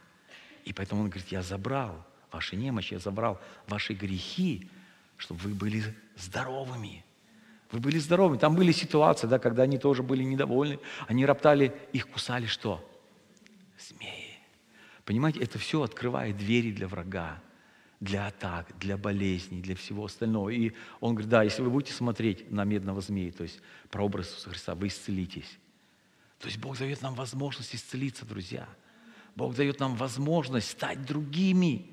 [0.64, 4.68] И поэтому он говорит, я забрал ваши немощи, я забрал ваши грехи,
[5.16, 5.84] чтобы вы были
[6.16, 7.04] здоровыми.
[7.70, 8.38] Вы были здоровыми.
[8.38, 10.78] Там были ситуации, да, когда они тоже были недовольны.
[11.08, 12.86] Они роптали, их кусали что?
[13.78, 14.38] Змеи.
[15.04, 17.42] Понимаете, это все открывает двери для врага,
[18.00, 20.50] для атак, для болезней, для всего остального.
[20.50, 23.60] И он говорит, да, если вы будете смотреть на медного змея, то есть
[23.90, 25.58] прообраз Иисуса Христа, вы исцелитесь.
[26.38, 28.68] То есть Бог дает нам возможность исцелиться, друзья.
[29.34, 31.86] Бог дает нам возможность стать другими.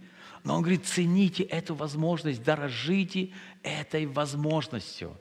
[0.44, 3.32] Но Он говорит, цените эту возможность, дорожите
[3.64, 5.16] этой возможностью.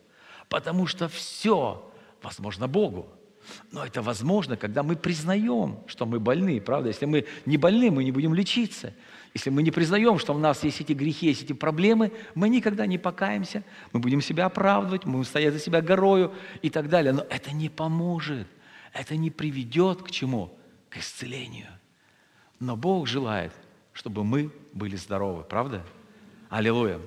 [0.48, 1.90] Потому что все
[2.22, 3.08] возможно Богу.
[3.72, 6.88] Но это возможно, когда мы признаем, что мы больны, правда?
[6.88, 8.94] Если мы не больны, мы не будем лечиться.
[9.34, 12.86] Если мы не признаем, что у нас есть эти грехи, есть эти проблемы, мы никогда
[12.86, 13.62] не покаемся,
[13.92, 17.12] мы будем себя оправдывать, мы будем стоять за себя горою и так далее.
[17.12, 18.48] Но это не поможет,
[18.92, 20.56] это не приведет к чему?
[20.88, 21.68] К исцелению.
[22.58, 23.52] Но Бог желает,
[23.98, 25.82] чтобы мы были здоровы, правда?
[26.50, 27.00] Аллилуйя.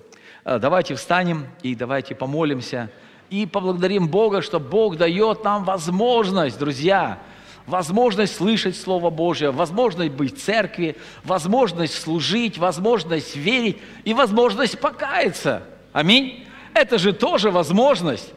[0.43, 2.91] А, давайте встанем и давайте помолимся
[3.29, 7.19] и поблагодарим Бога, что Бог дает нам возможность, друзья,
[7.65, 15.63] возможность слышать Слово Божье, возможность быть в церкви, возможность служить, возможность верить и возможность покаяться.
[15.93, 16.45] Аминь.
[16.73, 18.33] Это же тоже возможность.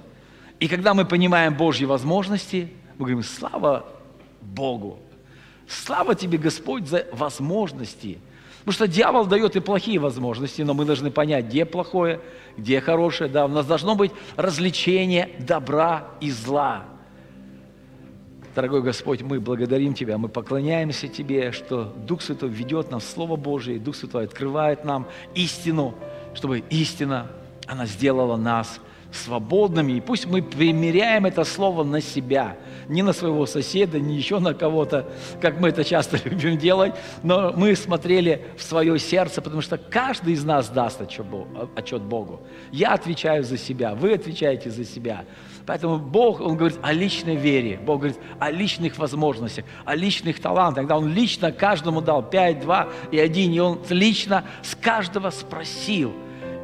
[0.61, 3.85] И когда мы понимаем Божьи возможности, мы говорим, слава
[4.41, 5.01] Богу.
[5.67, 8.21] Слава тебе, Господь, за возможности–
[8.65, 12.21] Потому что дьявол дает и плохие возможности, но мы должны понять, где плохое,
[12.57, 13.29] где хорошее.
[13.29, 16.85] Да, у нас должно быть развлечение добра и зла.
[18.55, 23.37] Дорогой Господь, мы благодарим Тебя, мы поклоняемся Тебе, что Дух Святой ведет нас в Слово
[23.37, 25.95] Божие, Дух Святой открывает нам истину,
[26.35, 27.27] чтобы истина,
[27.67, 28.81] она сделала нас
[29.15, 29.93] свободными.
[29.93, 32.57] И пусть мы примеряем это слово на себя,
[32.89, 35.09] не на своего соседа, не еще на кого-то,
[35.41, 40.35] как мы это часто любим делать, но мы смотрели в свое сердце, потому что каждый
[40.35, 42.41] из нас даст отчет Богу.
[42.73, 45.25] Я отвечаю за себя, вы отвечаете за себя.
[45.67, 50.83] Поэтому Бог, Он говорит о личной вере, Бог говорит о личных возможностях, о личных талантах.
[50.83, 56.12] Когда Он лично каждому дал 5, 2 и 1, и Он лично с каждого спросил.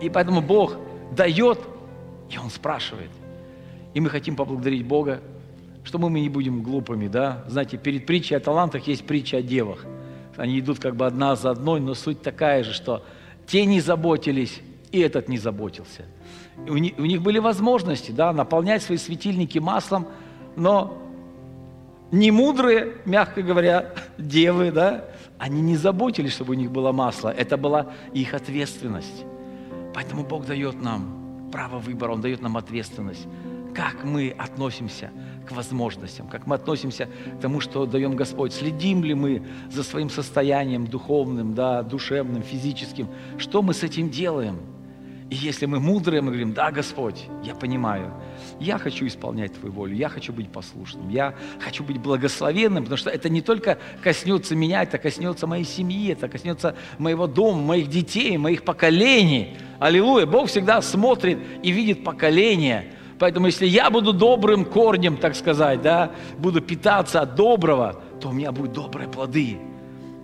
[0.03, 0.77] И поэтому Бог
[1.13, 1.59] дает
[2.31, 3.11] и он спрашивает.
[3.93, 5.21] И мы хотим поблагодарить Бога,
[5.85, 7.45] что мы, мы не будем глупыми, да?
[7.49, 9.85] Знаете, перед притчей о талантах есть притча о девах.
[10.37, 13.05] Они идут как бы одна за одной, но суть такая же, что
[13.47, 14.61] те не заботились,
[14.93, 16.05] и этот не заботился.
[16.67, 20.07] И у, них, у них были возможности, да, наполнять свои светильники маслом,
[20.57, 20.97] но
[22.13, 25.05] не мудрые, мягко говоря, девы, да,
[25.39, 27.31] они не заботились, чтобы у них было масло.
[27.31, 29.25] Это была их ответственность.
[29.95, 31.20] Поэтому Бог дает нам
[31.51, 33.27] право выбора, Он дает нам ответственность.
[33.75, 35.11] как мы относимся
[35.49, 38.53] к возможностям, как мы относимся к тому, что даем Господь.
[38.53, 43.09] Следим ли мы за своим состоянием духовным, да, душевным, физическим?
[43.39, 44.59] Что мы с этим делаем?
[45.31, 48.13] И если мы мудрые, мы говорим, да, Господь, я понимаю,
[48.59, 53.11] я хочу исполнять Твою волю, я хочу быть послушным, я хочу быть благословенным, потому что
[53.11, 58.37] это не только коснется меня, это коснется моей семьи, это коснется моего дома, моих детей,
[58.39, 59.57] моих поколений.
[59.81, 60.27] Аллилуйя!
[60.27, 62.93] Бог всегда смотрит и видит поколение.
[63.19, 68.33] Поэтому если я буду добрым корнем, так сказать, да, буду питаться от доброго, то у
[68.33, 69.59] меня будут добрые плоды.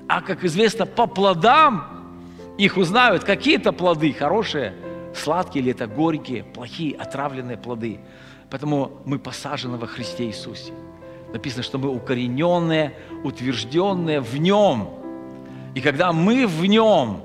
[0.09, 1.85] А как известно, по плодам
[2.59, 4.75] их узнают какие-то плоды хорошие–
[5.17, 8.01] сладкие или это горькие, плохие, отравленные плоды.
[8.51, 10.73] Поэтому мы посажены во Христе Иисусе.
[11.33, 12.95] Написано, что мы укорененные,
[13.25, 14.91] утвержденные в Нем.
[15.75, 17.23] И когда мы в Нем,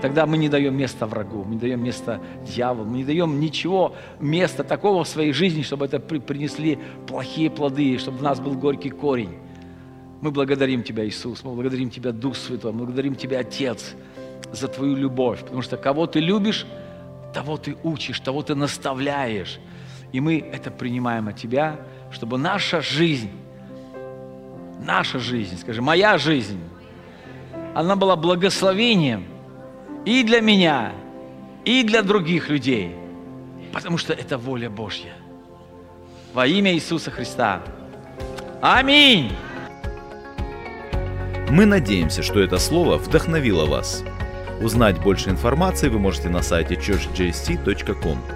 [0.00, 3.94] тогда мы не даем места врагу, мы не даем места дьяволу, мы не даем ничего,
[4.20, 8.90] места такого в своей жизни, чтобы это принесли плохие плоды, чтобы в нас был горький
[8.90, 9.38] корень.
[10.20, 13.94] Мы благодарим Тебя, Иисус, мы благодарим Тебя, Дух Святой, мы благодарим Тебя, Отец,
[14.52, 16.66] за Твою любовь, потому что кого Ты любишь,
[17.36, 19.58] того ты учишь, того ты наставляешь.
[20.12, 21.76] И мы это принимаем от Тебя,
[22.10, 23.30] чтобы наша жизнь,
[24.82, 26.60] наша жизнь, скажи, моя жизнь,
[27.74, 29.24] она была благословением
[30.06, 30.92] и для меня,
[31.66, 32.96] и для других людей,
[33.74, 35.12] потому что это воля Божья.
[36.32, 37.62] Во имя Иисуса Христа.
[38.62, 39.32] Аминь.
[41.50, 44.02] Мы надеемся, что это слово вдохновило вас–
[44.60, 48.35] Узнать больше информации вы можете на сайте churchjst.com.